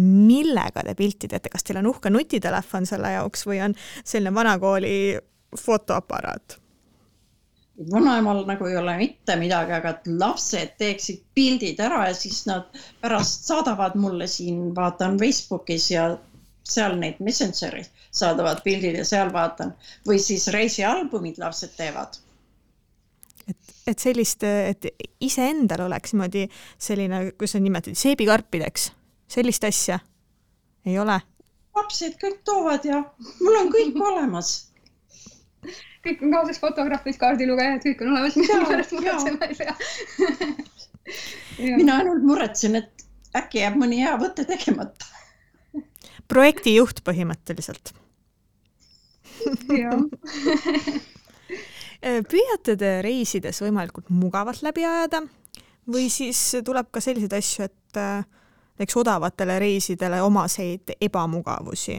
millega 0.00 0.84
te 0.86 0.92
pilti 0.94 1.26
teete, 1.28 1.50
kas 1.50 1.64
teil 1.66 1.80
on 1.80 1.88
uhke 1.90 2.12
nutitelefon 2.14 2.84
selle 2.86 3.10
jaoks 3.10 3.42
või 3.48 3.58
on 3.64 3.74
selline 4.04 4.30
vanakooli 4.34 5.18
fotoaparaat? 5.58 6.59
Vanaemal 7.92 8.44
nagu 8.46 8.66
ei 8.66 8.76
ole 8.76 8.96
mitte 8.98 9.36
midagi, 9.40 9.72
aga 9.72 9.94
et 9.94 10.08
lapsed 10.20 10.74
teeksid 10.80 11.22
pildid 11.34 11.80
ära 11.80 12.06
ja 12.08 12.16
siis 12.16 12.42
nad 12.48 12.68
pärast 13.00 13.46
saadavad 13.48 13.96
mulle 13.96 14.26
siin, 14.28 14.74
vaatan 14.76 15.18
Facebookis 15.20 15.90
ja 15.90 16.10
seal 16.70 16.98
neid 17.00 17.20
Messengeri 17.24 17.82
saadavad 18.10 18.62
pildid 18.64 18.98
ja 19.00 19.04
seal 19.06 19.32
vaatan 19.32 19.72
või 20.06 20.20
siis 20.22 20.48
reisialbumid 20.52 21.40
lapsed 21.40 21.72
teevad. 21.76 22.20
et, 23.48 23.74
et 23.86 23.98
sellist, 23.98 24.44
et 24.44 24.86
iseendal 25.20 25.86
oleks 25.86 26.14
niimoodi 26.14 26.46
selline, 26.78 27.30
kuidas 27.32 27.56
sa 27.56 27.64
nimetad, 27.64 27.96
seebikarpideks, 27.98 28.90
sellist 29.28 29.64
asja 29.64 29.98
ei 30.86 30.98
ole? 30.98 31.20
lapsed 31.74 32.18
kõik 32.20 32.42
toovad 32.44 32.84
ja 32.84 33.02
mul 33.40 33.56
on 33.56 33.72
kõik 33.72 33.96
olemas 34.10 34.69
kõik 36.04 36.22
on 36.24 36.32
kaasas, 36.34 36.60
fotograafid, 36.62 37.16
kaardilugejad, 37.20 37.82
kõik 37.84 38.04
on 38.04 38.12
olemas, 38.14 38.36
mille 38.40 38.60
pärast 38.68 38.92
muretsema 38.96 39.48
ei 39.48 39.54
pea 39.58 39.74
mina 41.80 41.96
ainult 42.00 42.22
muretsen, 42.24 42.76
et 42.80 43.04
äkki 43.36 43.62
jääb 43.62 43.76
mõni 43.80 44.00
hea 44.02 44.16
võte 44.20 44.44
tegemata. 44.48 45.06
projektijuht 46.28 47.00
põhimõtteliselt. 47.04 47.92
Püüate 52.30 52.76
te 52.80 52.90
reisides 53.04 53.60
võimalikult 53.60 54.08
mugavalt 54.12 54.62
läbi 54.64 54.84
ajada 54.88 55.20
või 55.90 56.08
siis 56.12 56.38
tuleb 56.64 56.86
ka 56.92 57.00
selliseid 57.04 57.32
asju, 57.36 57.64
et 57.66 57.96
näiteks 57.96 58.96
odavatele 58.96 59.58
reisidele 59.60 60.22
omaseid 60.22 60.94
ebamugavusi 61.00 61.98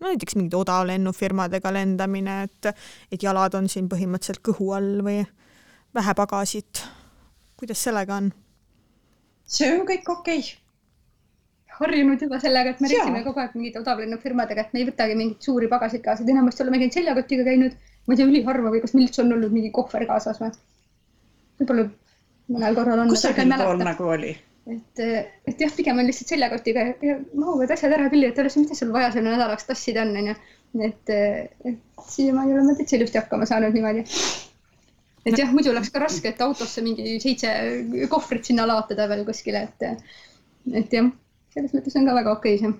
no 0.00 0.08
näiteks 0.08 0.36
mingid 0.38 0.56
odavlennufirmadega 0.56 1.72
lendamine, 1.74 2.42
et, 2.48 2.72
et 3.12 3.22
jalad 3.22 3.54
on 3.58 3.68
siin 3.68 3.88
põhimõtteliselt 3.90 4.42
kõhu 4.50 4.72
all 4.76 5.04
või 5.06 5.20
vähe 5.94 6.14
pagasit. 6.16 6.84
kuidas 7.60 7.84
sellega 7.84 8.16
on? 8.16 8.32
see 9.44 9.70
on 9.74 9.86
kõik 9.86 10.08
okei 10.08 10.42
okay. 10.42 10.58
harjunud 11.80 12.22
juba 12.22 12.40
sellega, 12.40 12.74
et 12.74 12.80
me 12.80 12.92
reisime 12.92 13.22
kogu 13.26 13.42
aeg 13.42 13.56
mingite 13.58 13.82
odavlennufirmadega, 13.82 14.66
et 14.66 14.74
me 14.74 14.82
ei 14.82 14.90
võtagi 14.90 15.16
mingeid 15.18 15.48
suuri 15.48 15.68
pagasid 15.68 16.04
kaasa, 16.04 16.24
et 16.24 16.34
enamasti 16.34 16.64
oleme 16.64 16.82
käinud 16.82 16.98
seljakotiga 16.98 17.48
käinud, 17.48 17.80
ma 18.06 18.14
ei 18.14 18.20
tea, 18.20 18.28
üliharva 18.28 18.74
või 18.74 18.84
kas 18.84 18.94
meil 18.94 19.08
üldse 19.08 19.24
on 19.24 19.34
olnud 19.36 19.56
mingi 19.56 19.72
kohver 19.74 20.06
kaasas 20.08 20.40
või? 20.42 20.54
võib-olla 21.60 21.90
mõnel 22.50 22.78
korral 22.78 23.02
on. 23.04 23.12
kusagil 23.12 23.52
pool 23.60 23.84
nagu 23.84 24.14
oli 24.14 24.36
et, 24.68 25.02
et 25.48 25.62
jah, 25.64 25.72
pigem 25.76 25.98
on 25.98 26.08
lihtsalt 26.08 26.34
seljakotiga 26.34 26.84
ja, 27.04 27.16
mahuvad 27.34 27.72
asjad 27.74 27.94
ära 27.96 28.10
küll, 28.12 28.26
et 28.26 28.38
ole 28.38 28.52
mida 28.56 28.76
sul 28.76 28.92
vaja 28.94 29.12
selle 29.14 29.32
nädalaks 29.32 29.68
tassida 29.68 30.04
on, 30.04 30.12
onju. 30.20 30.36
et, 30.86 31.14
et 31.70 32.04
siiamaani 32.08 32.54
oleme 32.56 32.76
täitsa 32.78 32.98
ilusti 32.98 33.20
hakkama 33.20 33.48
saanud 33.48 33.74
niimoodi. 33.76 34.04
et 35.26 35.38
jah, 35.38 35.50
muidu 35.52 35.72
oleks 35.72 35.90
ka 35.94 36.04
raske, 36.04 36.34
et 36.34 36.44
autosse 36.44 36.84
mingi 36.84 37.18
seitse 37.22 37.50
kohvrit 38.12 38.52
sinna 38.52 38.68
laotada 38.68 39.08
veel 39.10 39.24
kuskile, 39.28 39.66
et, 39.68 40.06
et 40.84 40.98
jah, 41.00 41.10
selles 41.54 41.76
mõttes 41.76 41.98
on 41.98 42.08
ka 42.08 42.16
väga 42.20 42.38
okei 42.38 42.60
see 42.60 42.72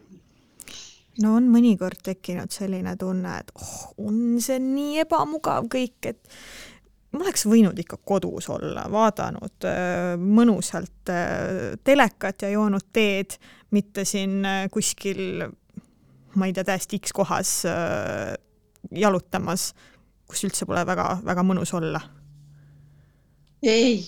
no 1.20 1.34
on 1.38 1.48
mõnikord 1.52 2.00
tekkinud 2.04 2.52
selline 2.54 2.94
tunne, 3.00 3.38
et 3.42 3.52
oh, 3.56 3.92
on 4.06 4.38
see 4.42 4.60
nii 4.62 5.02
ebamugav 5.04 5.68
kõik, 5.72 6.12
et 6.12 6.20
ma 7.12 7.24
oleks 7.24 7.46
võinud 7.48 7.78
ikka 7.82 7.98
kodus 8.06 8.48
olla, 8.52 8.84
vaadanud 8.90 9.66
äh, 9.66 10.14
mõnusalt 10.20 11.10
äh, 11.12 11.74
telekat 11.84 12.46
ja 12.46 12.52
joonud 12.54 12.90
teed, 12.94 13.36
mitte 13.74 14.04
siin 14.08 14.40
äh, 14.46 14.64
kuskil, 14.72 15.44
ma 16.38 16.46
ei 16.48 16.54
tea, 16.54 16.64
täiesti 16.66 17.00
X 17.02 17.14
kohas 17.16 17.52
jalutamas, 18.94 19.70
kus 20.30 20.44
üldse 20.46 20.66
pole 20.66 20.84
väga-väga 20.86 21.44
mõnus 21.46 21.74
olla. 21.74 22.00
ei, 23.62 24.04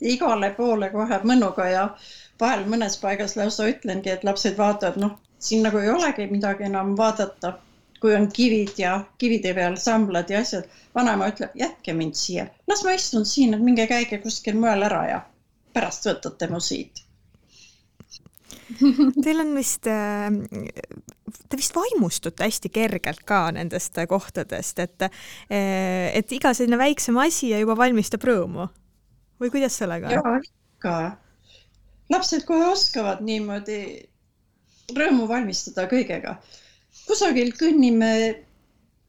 igale 0.00 0.50
poole 0.56 0.88
kohe 0.90 1.20
mõnuga 1.28 1.68
ja 1.68 1.84
vahel 2.40 2.64
mõnes 2.64 2.96
paigas 3.00 3.36
lausa 3.36 3.68
ütlengi, 3.68 4.10
et 4.10 4.24
lapsed 4.24 4.56
vaatavad, 4.56 4.96
noh, 4.96 5.18
siin 5.38 5.62
nagu 5.66 5.78
ei 5.78 5.92
olegi 5.92 6.26
midagi 6.32 6.64
enam 6.68 6.96
vaadata 6.96 7.58
kui 8.00 8.14
on 8.16 8.28
kivid 8.32 8.78
ja 8.80 8.94
kivide 9.20 9.52
peal 9.54 9.76
samblad 9.80 10.30
ja 10.32 10.40
asjad. 10.40 10.68
vanaema 10.94 11.28
ütleb, 11.30 11.52
jätke 11.54 11.92
mind 11.94 12.16
siia, 12.18 12.48
las 12.66 12.82
ma 12.82 12.96
istun 12.96 13.26
siin, 13.28 13.54
et 13.54 13.62
minge 13.62 13.84
käige 13.86 14.18
kuskil 14.18 14.56
mujal 14.58 14.82
ära 14.88 15.04
ja 15.06 15.20
pärast 15.74 16.08
võtate 16.08 16.48
mu 16.50 16.58
siit. 16.60 17.04
Teil 19.24 19.42
on 19.42 19.52
vist, 19.54 19.86
äh, 19.86 20.30
te 21.48 21.58
vist 21.58 21.76
vaimustute 21.76 22.46
hästi 22.46 22.72
kergelt 22.74 23.22
ka 23.26 23.44
nendest 23.54 23.98
kohtadest, 24.10 24.82
et, 24.82 25.06
äh, 25.06 26.10
et 26.18 26.32
iga 26.34 26.54
selline 26.56 26.78
väiksem 26.80 27.18
asi 27.22 27.52
juba 27.52 27.76
valmistab 27.78 28.26
rõõmu 28.26 28.66
või 29.40 29.52
kuidas 29.52 29.78
sellega 29.80 30.10
jaa, 30.12 30.38
ikka. 30.42 30.96
lapsed 32.12 32.44
kohe 32.48 32.66
oskavad 32.72 33.22
niimoodi 33.24 33.80
rõõmu 34.96 35.28
valmistada 35.30 35.86
kõigega 35.90 36.38
kusagil 37.10 37.50
kõnnime, 37.58 38.10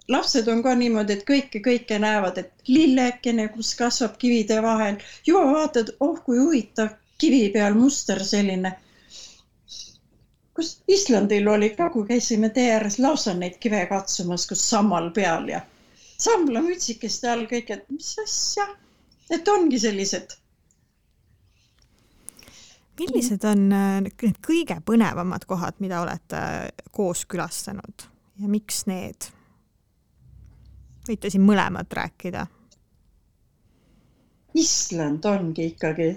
lapsed 0.10 0.48
on 0.52 0.64
ka 0.66 0.74
niimoodi, 0.78 1.18
et 1.18 1.26
kõike, 1.28 1.62
kõike 1.66 2.00
näevad, 2.02 2.40
et 2.42 2.72
lillekene, 2.72 3.48
kus 3.54 3.74
kasvab 3.80 4.18
kivide 4.22 4.58
vahel, 4.66 4.98
juba 5.28 5.44
vaatad, 5.56 5.94
oh 6.00 6.18
kui 6.26 6.40
huvitav 6.42 6.96
kivi 7.22 7.44
peal 7.54 7.78
muster 7.78 8.24
selline. 8.26 8.74
kus 10.58 10.72
Islandil 10.94 11.48
oli 11.48 11.70
ka, 11.78 11.90
kui 11.94 12.08
käisime 12.08 12.50
tee 12.56 12.72
ääres 12.74 12.98
lausa 13.00 13.34
neid 13.38 13.56
kive 13.64 13.86
katsumas, 13.90 14.48
kus 14.50 14.66
sammal 14.74 15.10
peal 15.16 15.48
ja 15.50 15.62
samblamütsikeste 16.22 17.30
all 17.32 17.48
kõik, 17.54 17.72
et 17.76 17.86
mis 17.90 18.12
asja, 18.24 18.68
et 19.38 19.48
ongi 19.48 19.80
sellised 19.80 20.36
millised 23.00 23.46
on 23.48 23.68
äh, 23.74 24.00
need 24.04 24.40
kõige 24.46 24.80
põnevamad 24.86 25.46
kohad, 25.50 25.78
mida 25.84 26.02
olete 26.04 26.40
äh, 26.40 26.88
koos 26.92 27.26
külastanud 27.26 28.08
ja 28.42 28.50
miks 28.52 28.86
need? 28.90 29.32
võite 31.08 31.32
siin 31.34 31.42
mõlemad 31.42 31.90
rääkida. 31.98 32.46
Island 34.54 35.26
ongi 35.26 35.72
ikkagi 35.72 36.12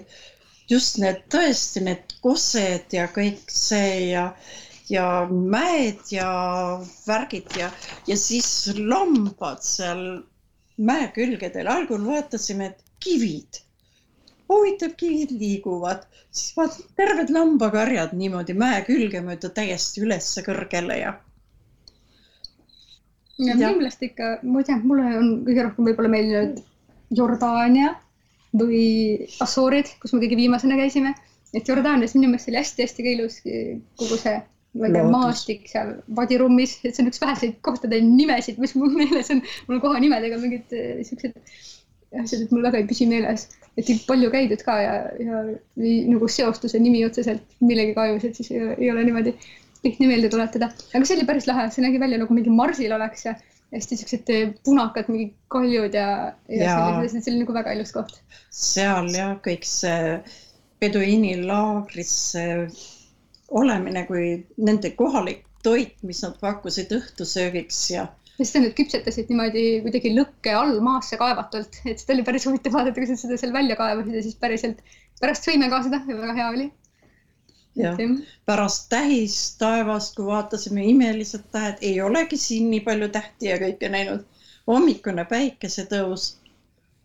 just 0.69 0.99
need 1.01 1.23
tõesti 1.33 1.81
need 1.87 2.13
kosed 2.21 2.93
ja 2.93 3.07
kõik 3.13 3.49
see 3.51 4.11
ja, 4.11 4.27
ja 4.91 5.07
mäed 5.31 6.05
ja 6.13 6.29
värgid 7.07 7.57
ja, 7.57 7.71
ja 8.05 8.17
siis 8.19 8.49
lambad 8.77 9.65
seal 9.65 10.05
mäe 10.77 11.09
külgedel. 11.15 11.67
algul 11.71 12.05
vaatasime, 12.05 12.73
et 12.73 12.83
kivid 12.99 13.64
huvitav, 14.49 14.93
kivid 14.99 15.33
liiguvad, 15.39 16.05
siis 16.31 16.55
vaatad 16.57 16.95
terved 16.99 17.33
lambakarjad 17.33 18.13
niimoodi 18.17 18.55
mäe 18.57 18.81
külge 18.87 19.21
mööda 19.25 19.49
täiesti 19.49 20.03
ülesse 20.05 20.43
kõrgele 20.45 20.99
ja. 20.99 21.13
ja 23.41 23.57
kindlasti 23.59 24.11
ikka, 24.11 24.31
ma 24.43 24.61
ei 24.61 24.69
tea, 24.69 24.79
mulle 24.83 25.11
on 25.19 25.29
kõige 25.47 25.67
rohkem 25.69 25.89
võib-olla 25.89 26.13
meeldinud 26.15 26.63
Jordaania 27.15 27.93
või 28.55 28.81
Assuurid, 29.43 29.95
kus 30.01 30.13
me 30.15 30.23
kõige 30.23 30.39
viimasena 30.39 30.77
käisime. 30.79 31.15
et 31.53 31.67
Jordaanias 31.67 32.15
minu 32.15 32.29
meelest 32.29 32.51
oli 32.51 32.61
hästi-hästi 32.61 33.05
ka 33.05 33.15
ilus 33.15 33.39
kogu 33.99 34.19
see 34.19 34.37
ma 34.75 34.89
ei 34.89 34.91
tea, 34.91 35.05
maastik 35.07 35.69
seal 35.71 35.93
Vadirummis, 36.17 36.77
et 36.83 36.95
see 36.95 37.03
on 37.05 37.09
üks 37.11 37.21
väheseid 37.23 37.59
kohtade 37.63 38.01
nimesid, 38.03 38.57
mis 38.59 38.75
mul 38.75 38.91
meeles 38.91 39.31
on, 39.31 39.39
mul 39.69 39.79
kohanimedega 39.83 40.39
mingid 40.41 40.75
eh, 40.75 40.99
siuksed 41.07 41.37
asjad, 42.23 42.45
et 42.45 42.51
mul 42.53 42.65
väga 42.65 42.81
ei 42.81 42.89
püsi 42.89 43.07
meeles 43.09 43.47
et 43.75 43.91
palju 44.07 44.31
käidud 44.31 44.61
ka 44.63 44.77
ja, 44.79 44.95
ja 45.19 45.41
või, 45.75 45.95
nagu 46.07 46.29
seostuse 46.31 46.79
nimi 46.79 47.03
otseselt 47.07 47.43
millegagi 47.63 47.99
ajus, 48.05 48.27
et 48.29 48.39
siis 48.39 48.53
ei, 48.53 48.63
ei 48.77 48.91
ole 48.91 49.03
niimoodi 49.07 49.35
lihtne 49.85 50.07
meelde 50.09 50.31
tuletada. 50.31 50.71
aga 50.93 51.03
see 51.03 51.17
oli 51.17 51.27
päris 51.27 51.47
lahe, 51.49 51.67
see 51.73 51.83
nägi 51.83 51.99
välja 52.01 52.21
nagu 52.21 52.37
mingi 52.37 52.53
marsil 52.53 52.95
oleks 52.95 53.27
ja 53.27 53.35
hästi 53.75 53.99
siuksed 53.99 54.31
punakad, 54.65 55.09
mingid 55.11 55.35
kaljud 55.51 55.93
ja, 55.93 56.09
ja, 56.47 56.63
ja. 56.63 56.75
selline, 57.03 57.21
see 57.21 57.33
oli 57.33 57.43
nagu 57.43 57.55
väga 57.57 57.75
ilus 57.75 57.91
koht. 57.95 58.19
seal 58.55 59.11
jah, 59.13 59.35
kõik 59.43 59.67
see 59.67 60.19
peduiinilaagris 60.79 62.15
olemine 63.55 64.05
kui 64.07 64.29
nende 64.57 64.91
kohalik 64.95 65.43
toit, 65.65 65.97
mis 66.07 66.21
nad 66.23 66.37
pakkusid 66.39 66.93
õhtusöögiks 66.95 67.81
ja 67.91 68.07
ja 68.39 68.45
siis 68.45 68.63
nad 68.63 68.73
küpsetasid 68.77 69.29
niimoodi 69.31 69.65
kuidagi 69.85 70.11
lõkke 70.15 70.55
all 70.59 70.79
maasse 70.83 71.17
kaevatult, 71.19 71.77
et 71.87 72.01
seda 72.01 72.15
oli 72.17 72.25
päris 72.27 72.47
huvitav 72.49 72.75
vaadata, 72.75 72.95
kuidas 72.97 73.13
nad 73.13 73.21
seda 73.21 73.37
seal 73.39 73.53
välja 73.55 73.77
kaevasid 73.79 74.17
ja 74.17 74.23
siis 74.25 74.39
päriselt 74.41 74.81
pärast 75.21 75.47
sõime 75.47 75.69
ka 75.71 75.81
seda 75.85 76.01
ja 76.09 76.17
väga 76.19 76.35
hea 76.39 76.49
oli. 76.55 76.65
jah, 77.79 78.01
pärast 78.49 78.89
tähistaevast, 78.91 80.15
kui 80.17 80.27
vaatasime 80.27 80.83
imelised 80.91 81.47
tähed, 81.55 81.79
ei 81.81 82.01
olegi 82.01 82.39
siin 82.39 82.69
nii 82.73 82.83
palju 82.87 83.09
tähti 83.15 83.51
ja 83.51 83.59
kõike 83.61 83.91
näinud. 83.91 84.25
hommikune 84.67 85.25
päikesetõus 85.31 86.27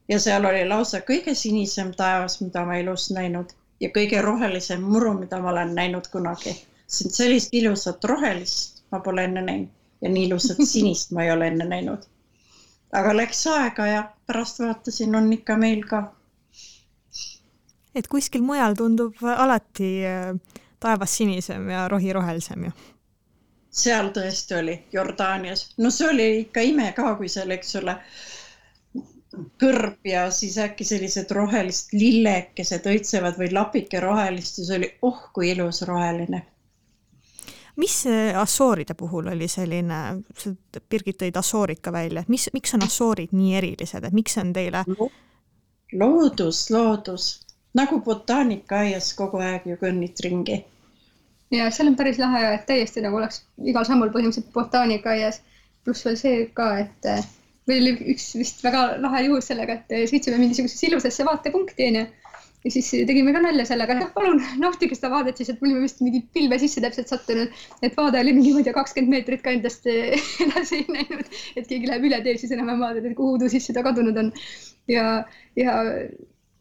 ja 0.08 0.18
seal 0.18 0.44
oli 0.44 0.66
lausa 0.68 1.02
kõige 1.06 1.34
sinisem 1.34 1.94
taevas, 1.94 2.40
mida 2.40 2.64
ma 2.66 2.78
elus 2.82 3.10
näinud 3.14 3.54
ja 3.80 3.90
kõige 3.94 4.22
rohelisem 4.22 4.82
muru, 4.82 5.14
mida 5.14 5.38
ma 5.40 5.54
olen 5.54 5.74
näinud 5.74 6.10
kunagi. 6.10 6.56
sellist 6.86 7.54
ilusat 7.54 8.04
rohelist 8.04 8.82
ma 8.90 8.98
pole 9.00 9.24
enne 9.24 9.42
näinud 9.42 9.79
ja 10.00 10.08
nii 10.08 10.26
ilusat 10.28 10.62
sinist 10.72 11.12
ma 11.16 11.24
ei 11.24 11.30
ole 11.32 11.50
enne 11.52 11.64
näinud. 11.64 12.08
aga 12.92 13.16
läks 13.16 13.46
aega 13.46 13.86
ja 13.86 14.06
pärast 14.26 14.60
vaatasin, 14.60 15.14
on 15.14 15.32
ikka 15.32 15.56
meil 15.56 15.84
ka 15.88 16.04
et 17.94 18.08
kuskil 18.08 18.42
mujal 18.46 18.74
tundub 18.78 19.22
alati 19.36 19.90
äh, 20.06 20.34
taevas 20.80 21.16
sinisem 21.16 21.68
ja 21.70 21.88
rohi 21.88 22.12
rohelisem 22.12 22.64
ju. 22.64 22.72
seal 23.70 24.10
tõesti 24.14 24.56
oli 24.58 24.76
Jordaanias, 24.92 25.68
no 25.78 25.90
see 25.94 26.08
oli 26.10 26.28
ikka 26.44 26.62
ime 26.66 26.90
ka, 26.96 27.14
kui 27.18 27.28
seal, 27.30 27.52
eks 27.54 27.76
ole, 27.78 27.94
kõrb 29.62 30.08
ja 30.10 30.24
siis 30.34 30.56
äkki 30.58 30.84
sellised 30.84 31.30
rohelised 31.36 31.94
lillekesed 31.94 32.88
õitsevad 32.90 33.38
või 33.38 33.52
lapike 33.54 34.00
rohelist 34.02 34.58
ja 34.58 34.66
see 34.66 34.80
oli 34.80 34.90
oh 35.06 35.20
kui 35.34 35.52
ilus 35.52 35.84
roheline. 35.86 36.42
Mis 37.80 37.96
Assooride 38.36 38.94
puhul 38.94 39.32
oli 39.32 39.48
selline, 39.48 40.00
Birgit 40.90 41.20
tõid 41.22 41.36
Assoorid 41.40 41.80
ka 41.80 41.92
välja, 41.92 42.22
et 42.22 42.32
mis, 42.32 42.48
miks 42.52 42.76
on 42.76 42.84
Assoorid 42.84 43.32
nii 43.32 43.56
erilised, 43.58 44.04
et 44.04 44.16
miks 44.16 44.36
on 44.42 44.52
teile, 44.56 44.84
loodus, 45.92 46.66
loodus 46.70 47.30
nagu 47.74 48.00
botaanikaaias 48.00 49.12
kogu 49.18 49.40
aeg 49.44 49.66
ju 49.70 49.76
kõnnid 49.80 50.22
ringi. 50.24 50.58
ja 51.50 51.66
seal 51.74 51.90
on 51.90 51.96
päris 51.98 52.18
lahe 52.18 52.42
et 52.54 52.66
täiesti 52.66 53.02
nagu 53.02 53.18
oleks 53.18 53.42
igal 53.72 53.86
sammul 53.86 54.10
põhimõtteliselt 54.14 54.52
botaanikaaias. 54.54 55.40
pluss 55.84 56.04
veel 56.04 56.16
see 56.20 56.46
ka, 56.54 56.66
et 56.78 57.06
eh, 57.08 57.22
meil 57.66 57.82
oli 57.82 58.12
üks 58.14 58.34
vist 58.36 58.64
väga 58.64 59.00
lahe 59.00 59.22
juhus 59.26 59.46
sellega, 59.48 59.78
et 59.78 59.94
eh, 59.96 60.06
sõitsime 60.10 60.38
mingisugusesse 60.42 60.90
ilusasse 60.90 61.24
vaatepunkti 61.24 61.86
onju. 61.90 62.06
Ja 62.64 62.70
siis 62.70 62.90
tegime 63.08 63.32
ka 63.32 63.40
nalja 63.42 63.64
sellega, 63.68 63.96
et 63.96 64.12
palun 64.16 64.40
nautige 64.60 64.96
seda 64.96 65.10
vaadet 65.12 65.38
siis, 65.40 65.52
et 65.52 65.60
me 65.62 65.70
olime 65.70 65.84
vist 65.86 66.02
mingi 66.04 66.20
pilve 66.34 66.58
sisse 66.60 66.82
täpselt 66.84 67.08
sattunud, 67.08 67.54
et 67.86 67.96
vaade 67.96 68.20
oli 68.20 68.34
mingi, 68.36 68.52
ma 68.52 68.60
ei 68.60 68.66
tea, 68.66 68.76
kakskümmend 68.76 69.14
meetrit 69.16 69.44
ka 69.44 69.54
endast 69.56 69.88
eh, 69.90 70.18
edasi 70.46 70.82
ei 70.82 70.98
näinud, 70.98 71.38
et 71.56 71.70
keegi 71.70 71.88
läheb 71.88 72.04
üle 72.10 72.20
tee, 72.26 72.36
siis 72.40 72.52
enam-vähem 72.56 72.84
vaatad, 72.84 73.08
et 73.08 73.16
kuhu 73.18 73.38
ta 73.40 73.48
siis 73.52 73.70
seda 73.70 73.84
kadunud 73.86 74.20
on. 74.20 74.32
ja, 74.90 75.06
ja 75.56 75.78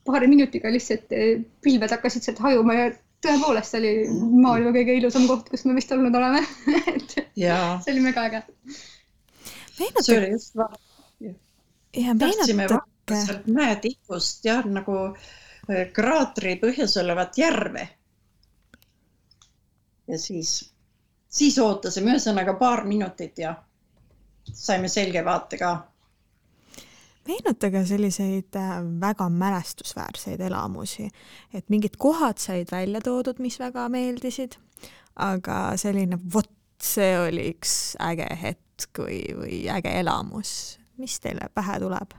paari 0.07 0.29
minutiga 0.31 0.71
lihtsalt 0.71 1.11
eh, 1.15 1.41
pilved 1.65 1.95
hakkasid 1.95 2.27
sealt 2.27 2.39
hajuma 2.45 2.77
ja 2.77 2.85
tõepoolest 3.25 3.75
oli 3.81 3.91
maailma 4.39 4.71
kõige 4.75 4.95
ilusam 5.01 5.27
koht, 5.27 5.51
kus 5.51 5.65
me 5.67 5.75
vist 5.75 5.91
olnud 5.91 6.15
oleme 6.15 6.45
et 6.95 7.17
ja 7.39 7.59
see 7.83 7.97
oli 7.97 8.05
mega 8.07 8.23
äge. 8.29 8.45
see 9.75 9.83
meenutage 9.83 10.17
oli 10.21 10.31
just 10.37 10.55
va-, 10.55 10.71
ja 11.99 12.15
tahtsime 12.15 12.69
vaadata 12.71 12.87
meenutage, 13.11 13.21
sealt 13.25 13.51
mäetipust 13.59 14.47
jah, 14.47 14.63
nagu 14.79 14.97
äh, 15.09 15.29
kraatri 15.93 16.55
põhjas 16.61 16.97
olevat 17.01 17.37
järve. 17.37 17.87
ja 20.07 20.17
siis, 20.17 20.73
siis 21.29 21.57
ootasime 21.61 22.15
ühesõnaga 22.15 22.55
paar 22.57 22.85
minutit 22.89 23.37
ja 23.37 23.53
saime 24.53 24.89
selge 24.89 25.25
vaate 25.25 25.57
ka. 25.57 25.73
meenutage 27.27 27.83
selliseid 27.85 28.55
äh, 28.57 28.77
väga 29.01 29.29
mälestusväärseid 29.29 30.41
elamusi, 30.41 31.09
et 31.53 31.69
mingid 31.69 31.97
kohad 31.97 32.37
said 32.37 32.71
välja 32.71 33.01
toodud, 33.01 33.39
mis 33.39 33.59
väga 33.59 33.89
meeldisid, 33.89 34.57
aga 35.15 35.77
selline 35.77 36.17
vot 36.33 36.49
see 36.81 37.13
oli 37.19 37.49
üks 37.53 37.75
äge 38.01 38.27
hetk 38.41 39.03
või, 39.03 39.21
või 39.35 39.61
äge 39.71 39.91
elamus, 39.99 40.79
mis 40.97 41.19
teile 41.19 41.51
pähe 41.53 41.79
tuleb? 41.83 42.15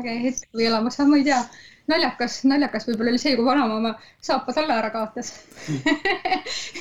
Äge 0.00 0.16
hetk 0.24 0.48
või 0.56 0.66
elamus, 0.70 0.98
ma 1.06 1.18
ei 1.18 1.26
tea, 1.26 1.40
naljakas, 1.90 2.40
naljakas 2.48 2.86
võib-olla 2.88 3.14
oli 3.14 3.22
see, 3.22 3.36
kui 3.38 3.46
vanaema 3.46 3.78
oma 3.80 3.94
saapad 4.24 4.58
alla 4.62 4.78
ära 4.82 4.90
kaotas. 4.94 5.32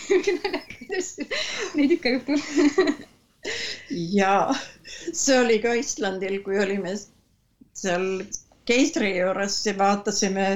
naljakaid 0.09 0.97
asju, 0.97 1.27
neid 1.77 1.95
ikka 1.97 2.15
juhtub. 2.15 2.99
ja 4.17 4.35
see 5.13 5.39
oli 5.39 5.59
ka 5.63 5.73
Islandil, 5.79 6.39
kui 6.45 6.59
olime 6.59 6.95
seal 7.79 8.07
keisri 8.69 9.15
juures 9.17 9.57
ja 9.65 9.75
vaatasime, 9.77 10.49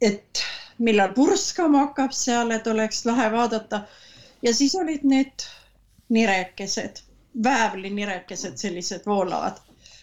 et 0.00 0.44
millal 0.82 1.12
purskama 1.16 1.86
hakkab 1.86 2.14
seal, 2.16 2.54
et 2.54 2.66
oleks 2.66 3.04
lahe 3.08 3.28
vaadata. 3.32 3.84
ja 4.42 4.54
siis 4.54 4.74
olid 4.74 5.04
need 5.06 5.44
nirekesed, 6.12 7.02
väävlinirekesed, 7.44 8.56
sellised 8.56 9.06
voolavad. 9.06 9.60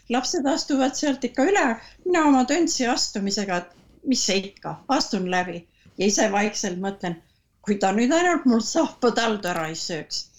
Lapsed 0.10 0.45
astuvad 0.45 0.95
sealt 0.98 1.24
ikka 1.24 1.45
üle, 1.52 1.65
mina 2.06 2.26
oma 2.28 2.45
töntsi 2.50 2.88
astumisega, 2.88 3.58
et 3.58 4.08
mis 4.08 4.24
see 4.26 4.39
ikka, 4.52 4.80
astun 4.88 5.30
läbi 5.32 5.62
ja 5.98 6.08
ise 6.08 6.32
vaikselt 6.32 6.80
mõtlen, 6.82 7.19
kui 7.62 7.78
ta 7.78 7.91
nüüd 7.93 8.13
ainult 8.15 8.45
mul 8.50 8.65
sahpa 8.65 9.12
taldu 9.15 9.52
ära 9.52 9.67
ei 9.69 9.78
sööks 9.78 10.30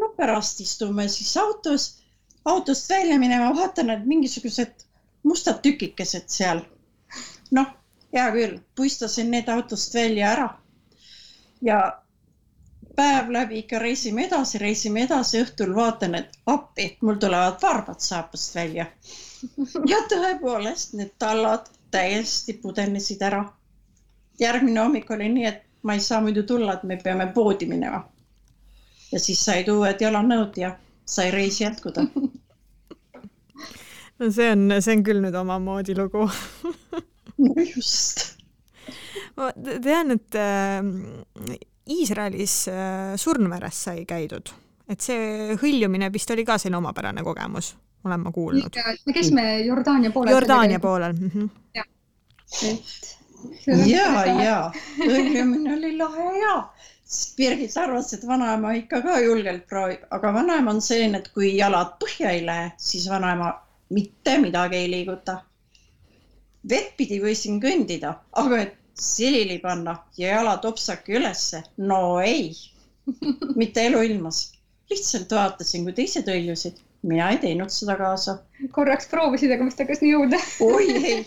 no 0.00 0.08
pärast 0.16 0.60
istume 0.60 1.08
siis 1.08 1.36
autos, 1.36 2.02
autost 2.44 2.90
välja 2.90 3.18
minema, 3.18 3.50
vaatan, 3.56 3.90
et 3.90 4.06
mingisugused 4.06 4.84
mustad 5.22 5.62
tükikesed 5.62 6.28
seal. 6.30 6.62
noh, 7.50 7.68
hea 8.12 8.26
küll, 8.32 8.58
puistasin 8.76 9.30
need 9.30 9.48
autost 9.48 9.94
välja 9.94 10.30
ära. 10.32 10.48
ja 11.62 11.78
päev 12.98 13.30
läbi 13.30 13.62
ikka 13.62 13.78
reisime 13.78 14.24
edasi, 14.26 14.58
reisime 14.58 15.04
edasi, 15.06 15.42
õhtul 15.44 15.74
vaatan, 15.76 16.18
et 16.18 16.38
appi, 16.50 16.90
mul 17.06 17.20
tulevad 17.22 17.62
varbad 17.62 18.02
saapast 18.02 18.54
välja. 18.58 18.86
ja 19.92 20.02
tõepoolest, 20.10 20.96
need 20.98 21.14
tallad 21.18 21.70
täiesti 21.94 22.58
pudenesid 22.62 23.22
ära. 23.22 23.44
järgmine 24.40 24.80
hommik 24.80 25.10
oli 25.10 25.28
nii, 25.28 25.44
et 25.46 25.62
ma 25.82 25.94
ei 25.94 26.00
saa 26.00 26.20
muidu 26.20 26.42
tulla, 26.42 26.74
et 26.74 26.82
me 26.82 26.96
peame 27.02 27.26
poodi 27.34 27.66
minema 27.66 28.04
ja 29.12 29.20
siis 29.20 29.44
said 29.44 29.68
uued 29.72 30.02
jalanõud 30.02 30.58
ja 30.60 30.74
sai 31.08 31.30
reis 31.30 31.60
jätkuda. 31.60 32.04
no 34.18 34.30
see 34.30 34.50
on, 34.52 34.66
see 34.80 34.96
on 34.96 35.04
küll 35.06 35.22
nüüd 35.24 35.38
omamoodi 35.38 35.96
lugu. 35.98 36.26
no 37.44 37.54
just. 37.64 38.24
ma 39.36 39.52
te- 39.52 39.78
tean, 39.84 40.16
et 40.18 40.38
äh, 40.38 41.58
Iisraelis 41.88 42.68
äh, 42.68 43.16
Surnumeres 43.16 43.84
sai 43.84 44.04
käidud, 44.08 44.50
et 44.88 45.04
see 45.04 45.54
hõljumine 45.60 46.10
vist 46.12 46.30
oli 46.34 46.44
ka 46.44 46.58
selline 46.58 46.80
omapärane 46.82 47.24
kogemus, 47.24 47.74
olen 48.04 48.20
ma 48.20 48.32
kuulnud. 48.32 48.80
me 49.06 49.14
käisime 49.16 49.46
Jordaania 49.66 50.10
poolel. 50.10 50.32
Jordaania. 50.32 50.80
poolel 50.80 51.12
mm. 51.12 51.30
-hmm. 51.34 51.48
et. 52.72 53.16
ja, 53.88 54.26
ja 54.42 54.58
õigemini 55.06 55.76
oli 55.78 55.96
lahe 55.96 56.32
ja. 56.42 56.56
Birgit 57.36 57.76
arvas, 57.80 58.12
et 58.12 58.26
vanaema 58.26 58.74
ikka 58.76 59.00
ka 59.00 59.20
julgelt 59.24 59.62
proovib, 59.68 60.02
aga 60.10 60.32
vanaema 60.34 60.70
on 60.70 60.82
selline, 60.84 61.22
et 61.22 61.30
kui 61.32 61.54
jalad 61.56 61.94
põhja 62.02 62.34
ei 62.36 62.42
lähe, 62.44 62.72
siis 62.76 63.06
vanaema 63.08 63.54
mitte 63.88 64.38
midagi 64.38 64.76
ei 64.76 64.90
liiguta. 64.90 65.38
vettpidi 66.68 67.20
võisin 67.22 67.62
kõndida, 67.62 68.12
aga 68.32 68.58
et 68.60 68.76
selili 69.00 69.58
panna 69.58 69.96
ja 70.18 70.28
jalad 70.28 70.64
opsake 70.64 71.16
ülesse, 71.18 71.62
no 71.76 72.20
ei, 72.20 72.52
mitte 73.60 73.86
eluilmas. 73.86 74.52
lihtsalt 74.90 75.32
vaatasin, 75.32 75.84
kui 75.84 75.92
teised 75.92 76.28
hõljusid, 76.30 76.78
mina 77.08 77.30
ei 77.34 77.38
teinud 77.42 77.72
seda 77.72 77.96
kaasa. 77.98 78.38
korraks 78.72 79.08
proovisid, 79.10 79.52
aga 79.52 79.66
vist 79.68 79.82
hakkas 79.82 80.00
nii 80.02 80.14
jõuda. 80.14 80.40
oi 80.64 80.88
ei, 81.10 81.20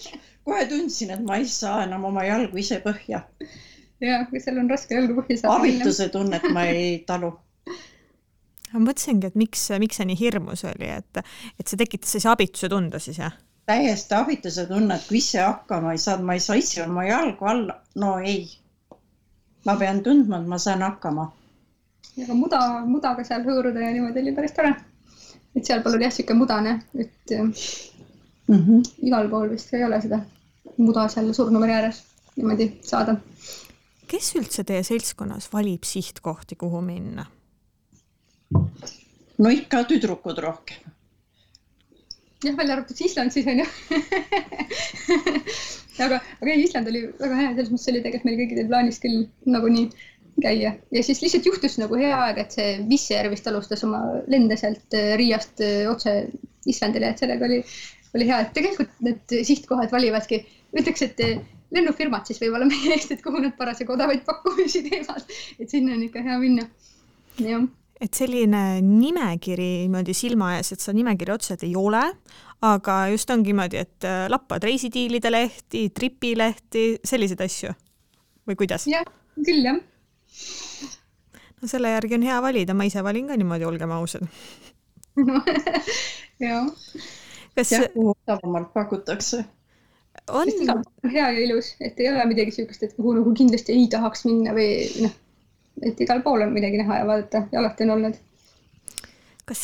kohe 0.48 0.66
tundsin, 0.70 1.14
et 1.16 1.24
ma 1.26 1.38
ei 1.42 1.48
saa 1.50 1.84
enam 1.86 2.10
oma 2.10 2.26
jalgu 2.26 2.58
ise 2.58 2.82
põhja. 2.84 3.24
ja, 4.02 4.26
kui 4.30 4.42
seal 4.42 4.60
on 4.62 4.70
raske 4.72 4.98
jalgu 4.98 5.22
põhja 5.22 5.44
saada. 5.44 5.60
abituse 5.60 6.10
tunnet 6.10 6.50
ma 6.54 6.66
ei 6.74 6.98
talu. 7.12 7.32
ma 8.74 8.84
mõtlesingi, 8.88 9.32
et 9.32 9.40
miks, 9.40 9.70
miks 9.84 10.02
see 10.02 10.10
nii 10.10 10.20
hirmus 10.20 10.66
oli, 10.74 10.90
et, 10.98 11.24
et 11.60 11.68
see 11.68 11.80
tekitas 11.80 12.18
sellise 12.18 12.34
abituse 12.34 12.72
tunde 12.72 13.00
siis 13.04 13.22
jah? 13.22 13.38
Täiesti 13.72 14.16
abituse 14.18 14.66
tunne, 14.70 14.96
et 14.96 15.08
kui 15.08 15.18
ise 15.24 15.42
hakkama 15.42 15.96
ei 15.96 16.02
saa, 16.06 16.18
ma 16.18 16.38
ei 16.38 16.44
saa 16.44 16.60
ise 16.60 16.84
oma 16.84 17.06
jalgu 17.08 17.52
alla, 17.54 17.78
no 18.04 18.18
ei. 18.20 18.46
ma 19.66 19.76
pean 19.78 20.04
tundma, 20.04 20.42
et 20.42 20.48
ma 20.48 20.58
saan 20.58 20.82
hakkama. 20.86 21.32
aga 22.24 22.36
muda, 22.36 22.62
mudaga 22.86 23.24
seal 23.24 23.46
hõõruda 23.48 23.84
ja 23.88 23.92
niimoodi 23.96 24.24
oli 24.24 24.36
päris 24.36 24.58
tore. 24.58 24.76
et 25.56 25.66
sealpool 25.66 26.00
oli 26.00 26.08
jah 26.08 26.14
sihuke 26.16 26.38
mudane, 26.38 26.80
et 26.96 27.38
Mm 28.52 28.58
-hmm. 28.68 28.82
igal 29.08 29.30
pool 29.30 29.50
vist 29.50 29.74
ei 29.74 29.84
ole 29.84 30.02
seda 30.02 30.20
muda 30.78 31.08
seal 31.08 31.34
Surnumere 31.34 31.74
ääres 31.74 32.04
niimoodi 32.36 32.66
saada. 32.82 33.16
kes 34.08 34.36
üldse 34.36 34.64
teie 34.64 34.84
seltskonnas 34.84 35.54
valib 35.54 35.84
sihtkohti, 35.84 36.56
kuhu 36.56 36.82
minna? 36.82 37.26
no 39.38 39.50
ikka 39.50 39.84
tüdrukud 39.84 40.38
rohkem. 40.38 40.91
jah, 42.44 42.58
välja 42.58 42.76
arvatud 42.76 43.02
Island 43.06 43.34
siis 43.34 43.48
onju. 43.48 43.66
aga, 46.06 46.18
aga 46.20 46.50
ei, 46.54 46.64
Island 46.64 46.90
oli 46.92 47.04
väga 47.20 47.38
hea, 47.38 47.52
selles 47.56 47.72
mõttes 47.74 47.92
oli 47.92 48.02
tegelikult 48.02 48.30
meil 48.30 48.40
kõikidel 48.42 48.70
plaanis 48.72 49.02
küll 49.04 49.26
nagunii 49.56 49.88
käia. 50.42 50.76
Ja 50.96 51.04
siis 51.06 51.22
lihtsalt 51.24 51.48
juhtus 51.50 51.78
nagu 51.82 51.98
hea 52.00 52.18
aeg, 52.28 52.42
et 52.42 52.56
see 52.56 52.76
Visser 52.90 53.30
vist 53.32 53.48
alustas 53.52 53.84
oma 53.88 54.02
lende 54.32 54.58
sealt 54.60 54.98
äh, 54.98 55.14
Riiast 55.20 55.64
äh, 55.66 55.84
otse 55.92 56.16
Islandile, 56.70 57.12
et 57.12 57.22
sellega 57.22 57.48
oli, 57.50 57.62
oli 58.18 58.30
hea, 58.30 58.40
et 58.46 58.56
tegelikult 58.58 58.96
need 59.06 59.36
sihtkohad 59.48 59.92
valivadki, 59.94 60.44
ütleks, 60.78 61.06
et 61.08 61.22
äh, 61.26 61.44
lennufirmad 61.76 62.28
siis 62.28 62.42
võib-olla 62.42 62.70
meie 62.70 62.96
eest, 62.96 63.14
et 63.14 63.22
kuhu 63.26 63.44
nad 63.44 63.56
parasjagu 63.60 63.96
odavaid 63.98 64.26
pakkumisi 64.28 64.86
teevad, 64.88 65.38
et 65.60 65.70
sinna 65.70 65.96
on 65.98 66.08
ikka 66.08 66.26
hea 66.26 66.40
minna. 66.42 66.68
jah 67.42 67.70
et 68.02 68.18
selline 68.18 68.64
nimekiri 68.82 69.70
niimoodi 69.84 70.16
silma 70.18 70.56
ees, 70.58 70.72
et 70.74 70.82
seda 70.82 70.96
nimekirja 70.98 71.38
otseselt 71.38 71.66
ei 71.68 71.76
ole, 71.78 72.02
aga 72.66 72.98
just 73.14 73.30
ongi 73.34 73.54
niimoodi, 73.54 73.84
et 73.86 74.10
lappad 74.32 74.64
reisidiilide 74.66 75.32
lehti, 75.34 75.88
tripilehti, 75.94 76.86
selliseid 77.06 77.46
asju 77.46 77.76
või 78.50 78.58
kuidas? 78.64 78.88
jah, 78.90 79.06
küll 79.38 79.70
jah 79.70 79.80
no 81.62 81.70
selle 81.70 81.94
järgi 81.94 82.18
on 82.18 82.26
hea 82.26 82.42
valida, 82.44 82.76
ma 82.78 82.88
ise 82.90 83.04
valin 83.06 83.30
ka 83.30 83.38
niimoodi, 83.40 83.68
olgem 83.70 83.94
ausad 83.96 84.26
jah. 86.42 86.70
kas 87.56 87.74
jah, 87.76 87.88
kuhu 87.94 88.16
odavamalt 88.16 88.72
pakutakse? 88.74 89.44
on 90.32 90.52
hea 91.12 91.28
ja 91.36 91.44
ilus, 91.46 91.76
et 91.80 92.00
ei 92.00 92.10
ole 92.12 92.26
midagi 92.30 92.52
niisugust, 92.52 92.84
et 92.88 92.96
kuhu 92.98 93.16
nagu 93.20 93.34
kindlasti 93.38 93.76
ei 93.78 93.88
tahaks 93.92 94.26
minna 94.28 94.56
või 94.58 94.72
noh, 95.06 95.14
et 95.82 96.02
igal 96.04 96.22
pool 96.26 96.44
on 96.46 96.54
midagi 96.54 96.82
näha 96.82 97.02
ja 97.02 97.08
vaadata 97.08 97.46
ja 97.52 97.62
alati 97.62 97.88
on 97.88 97.96
olnud. 97.98 98.18
kas, 99.46 99.64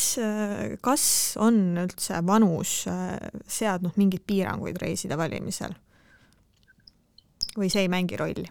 kas 0.84 1.04
on 1.40 1.60
üldse 1.84 2.22
vanus 2.26 2.84
äh, 2.90 3.16
seadnud 3.46 3.98
mingeid 4.00 4.24
piiranguid 4.26 4.80
reiside 4.82 5.18
valimisel? 5.18 5.76
või 7.58 7.70
see 7.72 7.84
ei 7.86 7.92
mängi 7.92 8.18
rolli? 8.18 8.46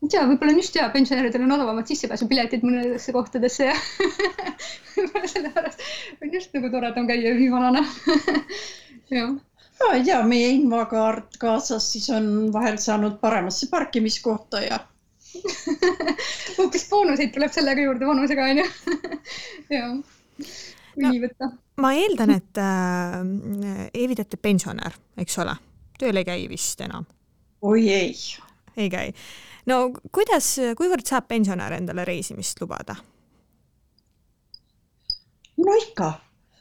ei 0.00 0.08
tea, 0.08 0.24
võib-olla 0.28 0.54
on 0.54 0.62
just 0.62 0.76
hea, 0.78 0.88
pensionäridel 0.94 1.44
on 1.44 1.58
odavamad 1.58 1.90
sissepääsupiletid 1.90 2.64
mõnedesse 2.64 3.12
kohtadesse 3.16 3.68
ja 3.68 3.76
võib-olla 4.96 5.34
sellepärast 5.34 5.86
on 6.22 6.34
just 6.34 6.56
nagu 6.56 6.72
toredam 6.72 7.08
käia 7.10 7.34
ühivanana 7.36 7.84
jah 9.18 9.36
ma 9.80 9.94
ei 9.96 10.04
tea, 10.04 10.20
meie 10.28 10.48
invakaart 10.58 11.38
kaasas, 11.40 11.86
siis 11.92 12.08
on 12.12 12.26
vahel 12.52 12.76
saanud 12.80 13.16
paremasse 13.20 13.68
parkimiskohta 13.70 14.60
ja 14.64 14.80
hoopis 16.58 16.86
boonuseid 16.90 17.32
tuleb 17.34 17.52
sellega 17.54 17.84
juurde 17.84 18.08
vanusega 18.08 18.48
onju 18.50 18.66
jah, 19.74 19.92
no, 19.94 20.00
nii 21.04 21.22
võtta. 21.26 21.52
ma 21.82 21.92
eeldan, 21.98 22.34
et 22.36 22.62
äh, 22.62 23.20
Eevi, 23.94 24.16
te 24.16 24.24
olete 24.24 24.40
pensionär, 24.40 24.96
eks 25.20 25.38
ole, 25.42 25.56
tööl 26.00 26.20
ei 26.20 26.28
käi 26.28 26.48
vist 26.50 26.82
enam? 26.84 27.06
oi 27.62 27.86
ei. 27.92 28.16
ei 28.76 28.90
käi 28.92 29.14
no 29.70 29.82
kuidas, 30.12 30.54
kuivõrd 30.78 31.06
saab 31.08 31.28
pensionär 31.30 31.78
endale 31.78 32.04
reisimist 32.08 32.60
lubada? 32.62 32.96
no 35.60 35.76
ikka, 35.76 36.14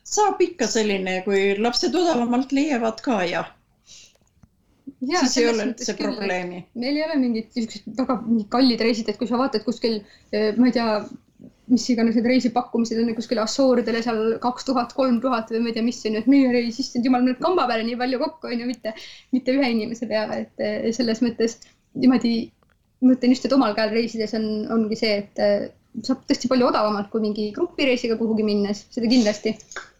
saab 0.03 0.41
ikka 0.43 0.67
selline, 0.67 1.21
kui 1.27 1.53
lapsed 1.59 1.95
odavamalt 1.95 2.53
leiavad 2.55 3.01
ka 3.05 3.21
ja. 3.29 3.45
Ja, 4.99 5.23
siis 5.23 5.37
ei 5.39 5.47
ole 5.47 5.69
üldse 5.69 5.95
probleemi. 5.95 6.65
meil 6.75 6.97
ei 6.99 7.05
ole 7.05 7.15
mingit 7.21 7.55
niisugused 7.55 7.87
väga 8.01 8.19
kallid 8.51 8.81
reisid, 8.83 9.07
et 9.11 9.19
kui 9.19 9.29
sa 9.29 9.39
vaatad 9.39 9.63
kuskil, 9.63 10.01
eh, 10.35 10.51
ma 10.59 10.67
ei 10.67 10.75
tea, 10.75 10.89
mis 11.71 11.85
iganes 11.93 12.17
need 12.17 12.27
reisipakkumised 12.27 12.99
on 12.99 13.13
kuskil 13.15 13.39
Assooridele 13.39 14.01
seal 14.03 14.37
kaks 14.43 14.67
tuhat, 14.67 14.91
kolm 14.97 15.21
tuhat 15.23 15.53
või 15.53 15.63
ma 15.63 15.71
ei 15.71 15.77
tea, 15.77 15.85
mis 15.85 16.01
on 16.09 16.17
ju, 16.17 16.23
et 16.25 16.29
meie 16.31 16.51
reis, 16.51 16.81
issand 16.83 17.07
jumal, 17.07 17.23
nüüd 17.23 17.39
kamba 17.43 17.67
peale 17.69 17.85
nii 17.87 17.99
palju 18.01 18.19
kokku 18.25 18.51
on 18.51 18.63
ju, 18.63 18.67
mitte, 18.67 18.95
mitte 19.35 19.55
ühe 19.55 19.71
inimese 19.75 20.09
peale, 20.09 20.43
et 20.45 20.65
eh, 20.65 20.89
selles 20.95 21.23
mõttes 21.23 21.59
niimoodi 21.95 22.33
ma 22.99 23.13
mõtlen 23.13 23.33
just, 23.33 23.47
et 23.47 23.55
omal 23.55 23.75
käel 23.77 23.93
reisides 23.95 24.35
on, 24.35 24.47
ongi 24.75 24.97
see, 24.99 25.21
et 25.23 25.41
äh, 25.43 25.69
saab 26.05 26.25
tõesti 26.27 26.49
palju 26.51 26.67
odavamalt 26.69 27.09
kui 27.13 27.23
mingi 27.23 27.49
grupireisiga 27.55 28.17
kuhugi 28.19 28.45
minnes, 28.45 28.83
seda 28.93 29.09
kindlasti. 29.11 29.55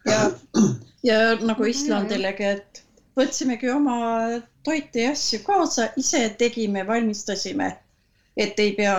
ja, 0.09 0.25
ja 1.09 1.19
nagu 1.39 1.67
Islandilegi, 1.69 2.51
et 2.57 2.83
võtsimegi 3.19 3.69
oma 3.73 3.97
toite 4.65 5.05
ja 5.07 5.11
asju 5.15 5.41
kaasa, 5.45 5.89
ise 5.99 6.21
tegime, 6.39 6.85
valmistasime, 6.87 7.69
et 8.37 8.59
ei 8.59 8.73
pea, 8.77 8.95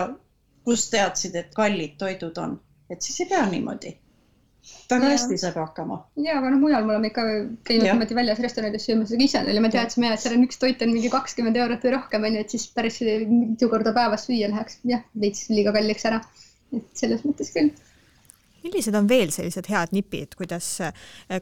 kus 0.66 0.88
teadsid, 0.92 1.36
et 1.40 1.50
kallid 1.56 1.96
toidud 2.00 2.38
on, 2.42 2.54
et 2.92 3.02
siis 3.02 3.24
ei 3.24 3.30
pea 3.32 3.46
niimoodi. 3.50 3.96
Väga 4.90 5.06
ja. 5.06 5.12
hästi 5.14 5.38
saab 5.40 5.56
hakkama. 5.56 5.96
ja, 6.20 6.34
aga 6.36 6.50
noh, 6.52 6.60
mujal 6.60 6.84
me 6.84 6.92
oleme 6.92 7.08
ikka 7.08 7.22
käinud 7.64 7.86
niimoodi 7.86 8.16
väljas 8.18 8.42
restoranides 8.44 8.84
söömas, 8.84 9.12
aga 9.14 9.24
Islandil 9.24 9.56
ja 9.56 9.62
me 9.64 9.70
teadsime, 9.72 10.10
et 10.12 10.20
seal 10.20 10.36
on 10.36 10.44
üks 10.44 10.60
toit 10.60 10.82
on 10.84 10.92
mingi 10.92 11.10
kakskümmend 11.12 11.56
eurot 11.56 11.86
või 11.86 11.94
rohkem 11.94 12.26
onju, 12.28 12.42
et 12.44 12.52
siis 12.52 12.66
päris 12.74 13.00
mitu 13.30 13.70
korda 13.72 13.94
päevas 13.96 14.26
süüa 14.28 14.50
läheks. 14.52 14.82
Jah, 14.90 15.06
veits 15.22 15.48
liiga 15.48 15.72
kalliks 15.76 16.04
ära. 16.10 16.20
et 16.76 16.90
selles 16.94 17.24
mõttes 17.26 17.54
küll. 17.54 17.72
Millised 18.60 18.94
on 18.94 19.08
veel 19.08 19.32
sellised 19.32 19.66
head 19.72 19.94
nipid, 19.96 20.36
kuidas 20.38 20.74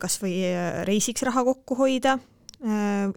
kasvõi 0.01 0.37
reisiks 0.87 1.27
raha 1.27 1.43
kokku 1.51 1.77
hoida 1.83 2.21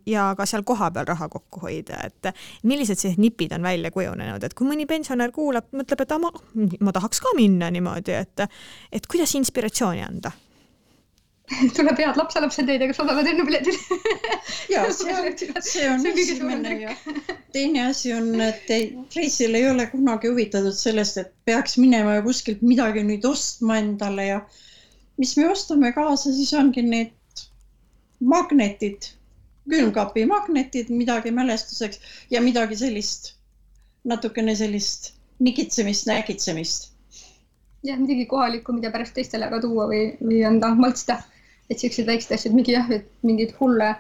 ja 0.06 0.28
ka 0.38 0.46
seal 0.46 0.62
kohapeal 0.68 1.08
raha 1.10 1.28
kokku 1.34 1.64
hoida, 1.64 1.98
et 2.06 2.30
millised 2.68 3.00
sellised 3.00 3.22
nipid 3.22 3.56
on 3.58 3.66
välja 3.66 3.92
kujunenud, 3.92 4.44
et 4.44 4.54
kui 4.54 4.68
mõni 4.70 4.86
pensionär 4.90 5.34
kuulab, 5.34 5.72
mõtleb, 5.74 6.04
et 6.06 6.14
ma, 6.22 6.30
ma 6.86 6.94
tahaks 6.94 7.24
ka 7.24 7.34
minna 7.38 7.72
niimoodi, 7.74 8.14
et, 8.22 8.46
et 8.94 9.10
kuidas 9.10 9.34
inspiratsiooni 9.40 10.06
anda? 10.06 10.34
tuleb 11.76 12.00
head 12.00 12.18
lapselapsed 12.20 12.68
teid, 12.70 12.84
kes 12.88 13.00
osalevad 13.02 13.28
lennupiletil 13.28 13.78
ja 14.72 14.86
see 14.96 15.16
on, 15.16 15.30
see 15.66 15.88
on 15.90 16.06
esimene 16.12 16.76
ja 16.84 16.96
teine 17.56 17.88
asi 17.90 18.14
on, 18.16 18.34
et 18.44 18.70
ei, 18.72 18.92
reisil 19.16 19.58
ei 19.60 19.68
ole 19.70 19.88
kunagi 19.92 20.32
huvitatud 20.32 20.76
sellest, 20.78 21.20
et 21.22 21.34
peaks 21.50 21.78
minema 21.82 22.20
ja 22.20 22.26
kuskilt 22.26 22.64
midagi 22.66 23.04
nüüd 23.08 23.26
ostma 23.28 23.82
endale 23.82 24.28
ja 24.30 24.44
mis 25.20 25.36
me 25.38 25.50
ostame 25.52 25.92
kaasa, 25.96 26.32
siis 26.34 26.54
ongi 26.58 26.86
need 26.86 27.44
magnetid 28.22 29.12
külmkapi 29.70 30.26
magnetid, 30.26 30.90
midagi 30.90 31.32
mälestuseks 31.32 32.00
ja 32.32 32.42
midagi 32.42 32.76
sellist, 32.76 33.34
natukene 34.04 34.56
sellist 34.56 35.12
nigitsemist, 35.40 36.08
nägitsemist. 36.10 36.90
jah, 37.84 37.98
midagi 37.98 38.26
kohalikku, 38.30 38.74
mida 38.78 38.92
pärast 38.94 39.14
teistele 39.18 39.50
ka 39.50 39.60
tuua 39.62 39.88
või, 39.90 40.02
või 40.22 40.42
anda 40.48 40.74
maitsta. 40.76 41.22
et 41.70 41.80
siuksed 41.80 42.08
väiksed 42.08 42.34
asjad, 42.36 42.54
mingi 42.54 42.74
jah, 42.76 42.90
et 42.92 43.08
mingeid 43.24 43.54
hulle 43.60 43.94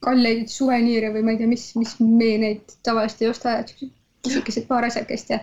kalleid 0.00 0.48
suveniire 0.48 1.10
või 1.12 1.24
ma 1.24 1.34
ei 1.34 1.40
tea, 1.40 1.48
mis, 1.48 1.66
mis 1.76 1.98
me 2.00 2.30
neid 2.40 2.76
tavaliselt 2.82 3.22
ei 3.22 3.28
osta, 3.28 3.58
et 3.60 3.74
pisikesed 4.24 4.66
paar 4.68 4.86
asjakest 4.88 5.34
ja 5.34 5.40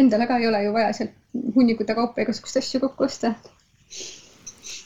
endale 0.00 0.26
ka 0.26 0.38
ei 0.40 0.48
ole 0.48 0.62
ju 0.64 0.72
vaja 0.72 0.92
sealt 0.96 1.12
hunnikute 1.54 1.94
kaupa 1.94 2.24
igasuguseid 2.24 2.64
asju 2.64 2.80
kokku 2.86 3.04
osta 3.04 3.34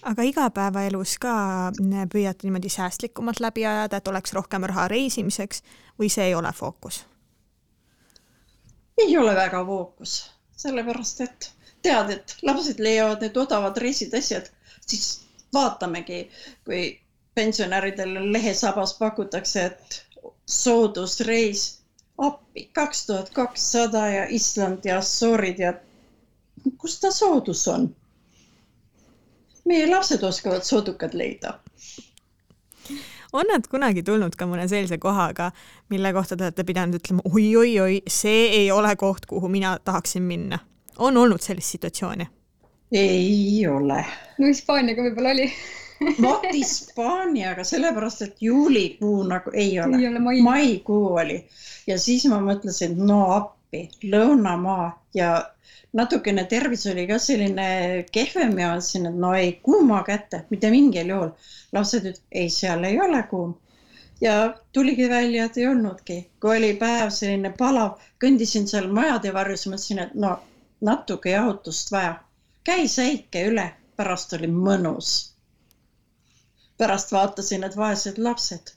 aga 0.02 0.22
igapäevaelus 0.22 1.18
ka 1.20 1.34
mm, 1.70 2.08
püüate 2.12 2.46
niimoodi 2.46 2.68
säästlikumalt 2.72 3.40
läbi 3.40 3.66
ajada, 3.66 4.00
et 4.00 4.08
oleks 4.08 4.32
rohkem 4.32 4.64
raha 4.68 4.88
reisimiseks 4.88 5.62
või 5.98 6.10
see 6.12 6.30
ei 6.30 6.34
ole 6.34 6.52
fookus? 6.56 7.04
ei 9.00 9.16
ole 9.16 9.34
väga 9.34 9.64
fookus, 9.64 10.14
sellepärast 10.56 11.20
et 11.24 11.52
tead, 11.82 12.10
et 12.10 12.36
lapsed 12.42 12.80
leiavad 12.84 13.22
need 13.24 13.36
odavad 13.40 13.78
reisid, 13.80 14.14
asjad, 14.14 14.50
siis 14.84 15.22
vaatamegi, 15.54 16.26
kui 16.64 17.00
pensionäridel 17.34 18.32
lehesabas 18.32 18.92
pakutakse, 18.98 19.64
et 19.64 20.02
soodusreis 20.46 21.80
appi 22.18 22.66
kaks 22.76 23.06
tuhat 23.06 23.30
kakssada 23.30 24.06
ja 24.08 24.26
Island 24.28 24.84
ja 24.84 24.98
Assoorid 24.98 25.58
ja 25.58 25.72
kus 26.78 27.00
ta 27.00 27.10
soodus 27.10 27.68
on 27.68 27.88
meie 29.64 29.90
lapsed 29.90 30.22
oskavad 30.22 30.62
sodukad 30.62 31.14
leida. 31.14 31.58
on 33.32 33.46
nad 33.52 33.66
kunagi 33.70 34.02
tulnud 34.02 34.34
ka 34.36 34.46
mõne 34.46 34.68
sellise 34.68 34.98
kohaga, 34.98 35.50
mille 35.88 36.12
kohta 36.12 36.36
te 36.36 36.48
olete 36.48 36.64
pidanud 36.64 36.98
ütlema 36.98 37.22
oi-oi-oi, 37.24 38.02
see 38.08 38.48
ei 38.62 38.70
ole 38.70 38.96
koht, 38.96 39.26
kuhu 39.26 39.48
mina 39.48 39.78
tahaksin 39.84 40.22
minna? 40.22 40.58
on 40.98 41.16
olnud 41.16 41.40
sellist 41.40 41.76
situatsiooni? 41.76 42.26
ei 42.92 43.66
ole. 43.66 44.04
no 44.38 44.46
Hispaaniaga 44.46 45.02
võib-olla 45.02 45.36
oli 45.36 45.52
vot 46.22 46.46
Hispaaniaga, 46.52 47.64
sellepärast 47.64 48.22
et 48.22 48.42
juulikuu 48.42 49.22
nagu 49.28 49.52
ei 49.54 49.80
ole, 49.80 50.00
ei 50.00 50.08
ole 50.08 50.18
mai. 50.18 50.40
maikuu 50.42 51.06
oli 51.22 51.44
ja 51.86 51.98
siis 51.98 52.26
ma 52.30 52.40
mõtlesin, 52.44 52.96
no 53.06 53.22
appi, 53.36 53.88
lõunamaa 54.02 54.90
ja 55.14 55.32
natukene 55.92 56.44
tervis 56.44 56.86
oli 56.86 57.06
ka 57.06 57.18
selline 57.18 57.66
kehvem 58.12 58.58
ja 58.58 58.70
mõtlesin, 58.74 59.08
et 59.10 59.18
no 59.24 59.32
ei 59.34 59.52
kuuma 59.62 60.02
kätte, 60.06 60.44
mitte 60.50 60.70
mingil 60.70 61.10
juhul. 61.14 61.32
lapsed 61.72 62.06
ütlesid, 62.06 62.24
ei, 62.32 62.50
seal 62.50 62.84
ei 62.84 63.00
ole 63.00 63.22
kuum. 63.30 63.54
ja 64.20 64.54
tuligi 64.72 65.08
välja, 65.08 65.44
et 65.44 65.56
ei 65.56 65.66
olnudki, 65.66 66.18
kui 66.40 66.56
oli 66.56 66.74
päev 66.76 67.10
selline 67.10 67.52
palav, 67.58 67.98
kõndisin 68.24 68.68
seal 68.68 68.88
majade 69.00 69.34
varjus, 69.34 69.66
mõtlesin, 69.66 70.02
et 70.06 70.14
no 70.14 70.38
natuke 70.80 71.30
jahutust 71.30 71.92
vaja. 71.92 72.14
käis 72.64 72.98
äike 72.98 73.46
üle, 73.52 73.70
pärast 73.96 74.32
oli 74.32 74.46
mõnus. 74.46 75.14
pärast 76.78 77.12
vaatasin, 77.12 77.64
et 77.64 77.76
vaesed 77.76 78.18
lapsed 78.18 78.76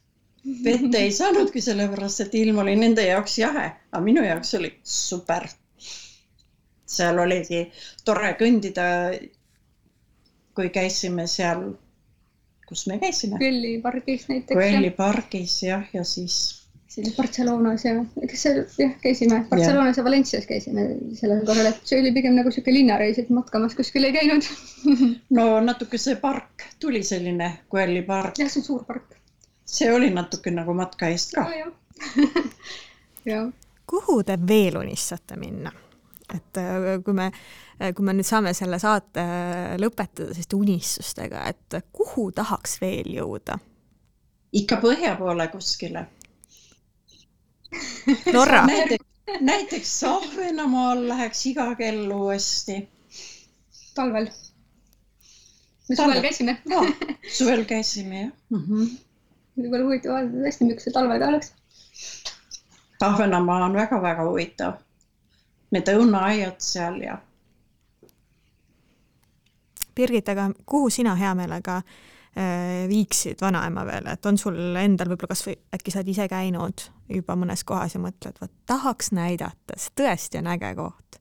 vette 0.64 0.98
ei 0.98 1.12
saanudki, 1.12 1.62
sellepärast 1.62 2.26
et 2.26 2.36
ilm 2.36 2.58
oli 2.64 2.76
nende 2.76 3.06
jaoks 3.06 3.38
jahe, 3.40 3.68
aga 3.92 4.02
minu 4.04 4.24
jaoks 4.26 4.54
oli 4.60 4.80
super. 4.84 5.48
Seal 6.94 7.20
oligi 7.24 7.66
tore 8.06 8.34
kõndida. 8.40 8.88
kui 10.54 10.68
käisime 10.70 11.24
seal, 11.26 11.72
kus 12.70 12.84
me 12.86 13.00
käisime? 13.02 13.40
Quelli 13.42 13.80
pargis 13.82 14.28
näiteks. 14.30 14.54
Quelli 14.54 14.92
pargis 14.94 15.56
jah, 15.64 15.88
ja 15.94 16.04
siis. 16.06 16.36
oli 16.98 17.10
Barcelonas 17.18 17.86
ja, 17.88 17.96
kas 18.30 18.44
see 18.46 18.60
jah, 18.78 18.92
käisime 19.02 19.40
Barcelonas 19.50 19.98
ja, 19.98 20.02
ja 20.02 20.06
Valencias 20.06 20.46
käisime 20.46 20.86
sellel 21.18 21.42
korral, 21.48 21.72
et 21.72 21.82
see 21.90 21.98
oli 22.04 22.12
pigem 22.14 22.38
nagu 22.38 22.54
sihuke 22.54 22.76
linnareis, 22.76 23.18
et 23.18 23.32
matkamas 23.34 23.74
kuskil 23.74 24.06
ei 24.06 24.14
käinud 24.14 24.46
no 25.40 25.48
natuke 25.66 25.98
see 25.98 26.20
park 26.22 26.68
tuli 26.80 27.02
selline 27.02 27.50
Quelli 27.74 28.06
park. 28.06 28.38
jah, 28.38 28.54
see 28.54 28.62
on 28.62 28.68
suur 28.70 28.86
park 28.86 29.18
see 29.66 29.90
oli 29.90 30.14
natuke 30.14 30.54
nagu 30.54 30.78
matka 30.78 31.10
eest 31.10 31.34
ka 31.34 31.48
no,. 31.50 31.74
jah 33.32 33.50
kuhu 33.86 34.24
te 34.24 34.38
veel 34.48 34.78
unistate 34.78 35.36
minna? 35.36 35.72
Et 36.34 36.60
äh, 36.62 36.88
kui 37.06 37.16
me, 37.18 37.30
kui 37.96 38.06
me 38.06 38.16
nüüd 38.18 38.28
saame 38.28 38.54
selle 38.58 38.80
saate 38.82 39.24
lõpetada 39.82 40.32
selliste 40.32 40.58
unistustega, 40.58 41.46
et 41.52 41.80
kuhu 41.92 42.30
tahaks 42.36 42.80
veel 42.82 43.14
jõuda? 43.18 43.60
ikka 44.54 44.78
põhja 44.84 45.16
poole 45.18 45.48
kuskile. 45.50 46.06
Norra 48.34 48.60
näiteks, 48.70 49.06
näiteks 49.42 49.94
Ahvenamaal 50.06 51.08
läheks 51.10 51.46
iga 51.50 51.72
kell 51.80 52.12
uuesti. 52.14 52.84
talvel. 53.96 54.30
me 55.90 55.96
suvel 55.96 56.22
käisime 56.22 56.58
no,. 56.70 56.86
suvel 57.38 57.66
käisime 57.66 58.22
jah 58.22 58.32
mm. 58.50 58.68
-hmm 58.68 58.94
võib-olla 59.58 59.86
huvitav 59.88 60.16
vaadata 60.16 60.42
tõesti, 60.46 60.68
miks 60.70 60.88
see 60.88 60.96
talvel 60.96 61.22
ka 61.22 61.30
oleks. 61.30 61.52
Ahvenamaa 63.04 63.66
on 63.68 63.78
väga-väga 63.78 64.26
huvitav. 64.30 64.80
Need 65.74 65.90
õunaaiad 65.90 66.60
seal 66.62 67.00
ja. 67.02 67.18
Birgit, 69.94 70.30
aga 70.30 70.50
kuhu 70.70 70.90
sina 70.94 71.14
hea 71.18 71.34
meelega 71.38 71.80
äh, 71.80 72.84
viiksid 72.90 73.42
vanaema 73.42 73.86
veel, 73.86 74.10
et 74.14 74.26
on 74.26 74.38
sul 74.42 74.58
endal 74.82 75.12
võib-olla 75.12 75.34
kasvõi 75.36 75.56
äkki 75.78 75.94
sa 75.94 76.02
oled 76.02 76.14
ise 76.14 76.28
käinud 76.32 76.86
juba 77.14 77.38
mõnes 77.38 77.66
kohas 77.68 77.94
ja 77.98 78.02
mõtled, 78.02 78.38
vot 78.42 78.54
tahaks 78.70 79.12
näidata, 79.14 79.78
see 79.78 79.94
tõesti 80.02 80.42
on 80.42 80.50
äge 80.56 80.74
koht. 80.80 81.20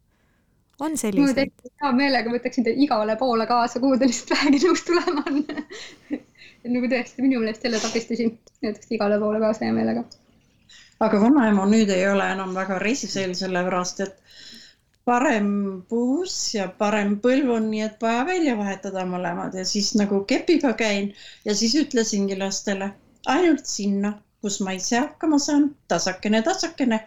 on 0.80 0.96
selliseid? 0.96 1.53
hea 1.82 1.92
meelega 1.96 2.32
võtaksin 2.32 2.64
teid 2.68 2.80
igale 2.80 3.16
poole 3.20 3.46
kaasa, 3.46 3.80
kuhu 3.80 3.98
te 4.00 4.09
lihtsalt 4.09 4.38
vähegi 4.38 4.64
nõus 4.64 4.84
tulema 4.88 5.24
on 5.28 5.44
nagu 6.76 6.88
tõesti 6.94 7.24
minu 7.24 7.40
meelest 7.42 7.64
jälle 7.64 7.80
takistasin, 7.82 8.36
näiteks 8.62 8.92
igale 8.96 9.18
poole 9.20 9.40
kaasa 9.42 9.66
hea 9.66 9.76
meelega. 9.76 10.05
Aga 11.03 11.20
vanaema 11.22 11.66
nüüd 11.70 11.90
ei 11.90 12.07
ole 12.09 12.26
enam 12.34 12.55
väga 12.55 12.78
reisiseel, 12.82 13.34
sellepärast 13.38 14.03
et 14.05 14.18
parem 15.09 15.48
puus 15.90 16.34
ja 16.55 16.68
parem 16.82 17.16
põlv 17.24 17.55
on, 17.57 17.70
nii 17.70 17.86
et 17.88 17.96
vaja 18.03 18.26
välja 18.28 18.57
vahetada 18.59 19.07
mõlemad 19.14 19.57
ja 19.59 19.64
siis 19.66 19.92
nagu 19.98 20.22
kepiga 20.32 20.74
käin 20.78 21.11
ja 21.44 21.57
siis 21.59 21.74
ütlesingi 21.80 22.38
lastele 22.38 22.92
ainult 23.26 23.66
sinna, 23.66 24.14
kus 24.42 24.61
ma 24.62 24.76
ise 24.78 25.00
hakkama 25.00 25.40
saan, 25.42 25.72
tasakene, 25.90 26.42
tasakene 26.46 27.00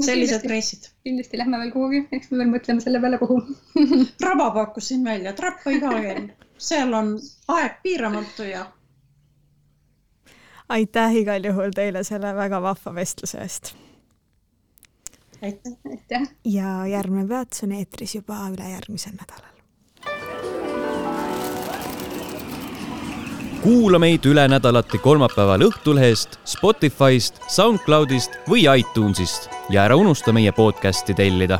sellised 0.00 0.46
reisid. 0.48 0.90
kindlasti 1.04 1.38
lähme 1.38 1.58
veel 1.62 1.72
kuhugi, 1.74 2.04
eks 2.16 2.30
me 2.30 2.42
veel 2.42 2.54
mõtleme 2.54 2.82
selle 2.82 3.02
peale, 3.02 3.18
kuhu 3.22 3.42
Raba 4.26 4.50
pakkusin 4.58 5.04
välja, 5.04 5.34
Trappa 5.38 5.74
iga 5.76 5.92
kell 6.00 6.30
seal 6.60 6.92
on 6.94 7.14
aeg 7.48 7.80
piiramatu 7.82 8.46
ja. 8.48 8.66
Aitäh 10.70 11.16
igal 11.22 11.44
juhul 11.44 11.74
teile 11.74 12.04
selle 12.06 12.34
väga 12.36 12.62
vahva 12.62 12.94
vestluse 12.94 13.38
eest. 13.42 13.74
aitäh, 15.42 15.72
aitäh. 15.90 16.28
ja 16.44 16.86
järgmine 16.86 17.28
peatus 17.28 17.64
on 17.66 17.72
eetris 17.72 18.14
juba 18.14 18.38
ülejärgmisel 18.54 19.16
nädalal. 19.18 19.56
kuula 23.62 23.98
meid 23.98 24.24
üle 24.24 24.46
nädalati 24.48 24.98
kolmapäeval 24.98 25.66
Õhtulehest, 25.66 26.38
Spotify'st, 26.48 27.42
SoundCloud'ist 27.48 28.38
või 28.48 28.64
iTunes'ist 28.64 29.50
ja 29.70 29.84
ära 29.84 29.98
unusta 30.00 30.32
meie 30.32 30.52
podcast'i 30.52 31.14
tellida 31.14 31.58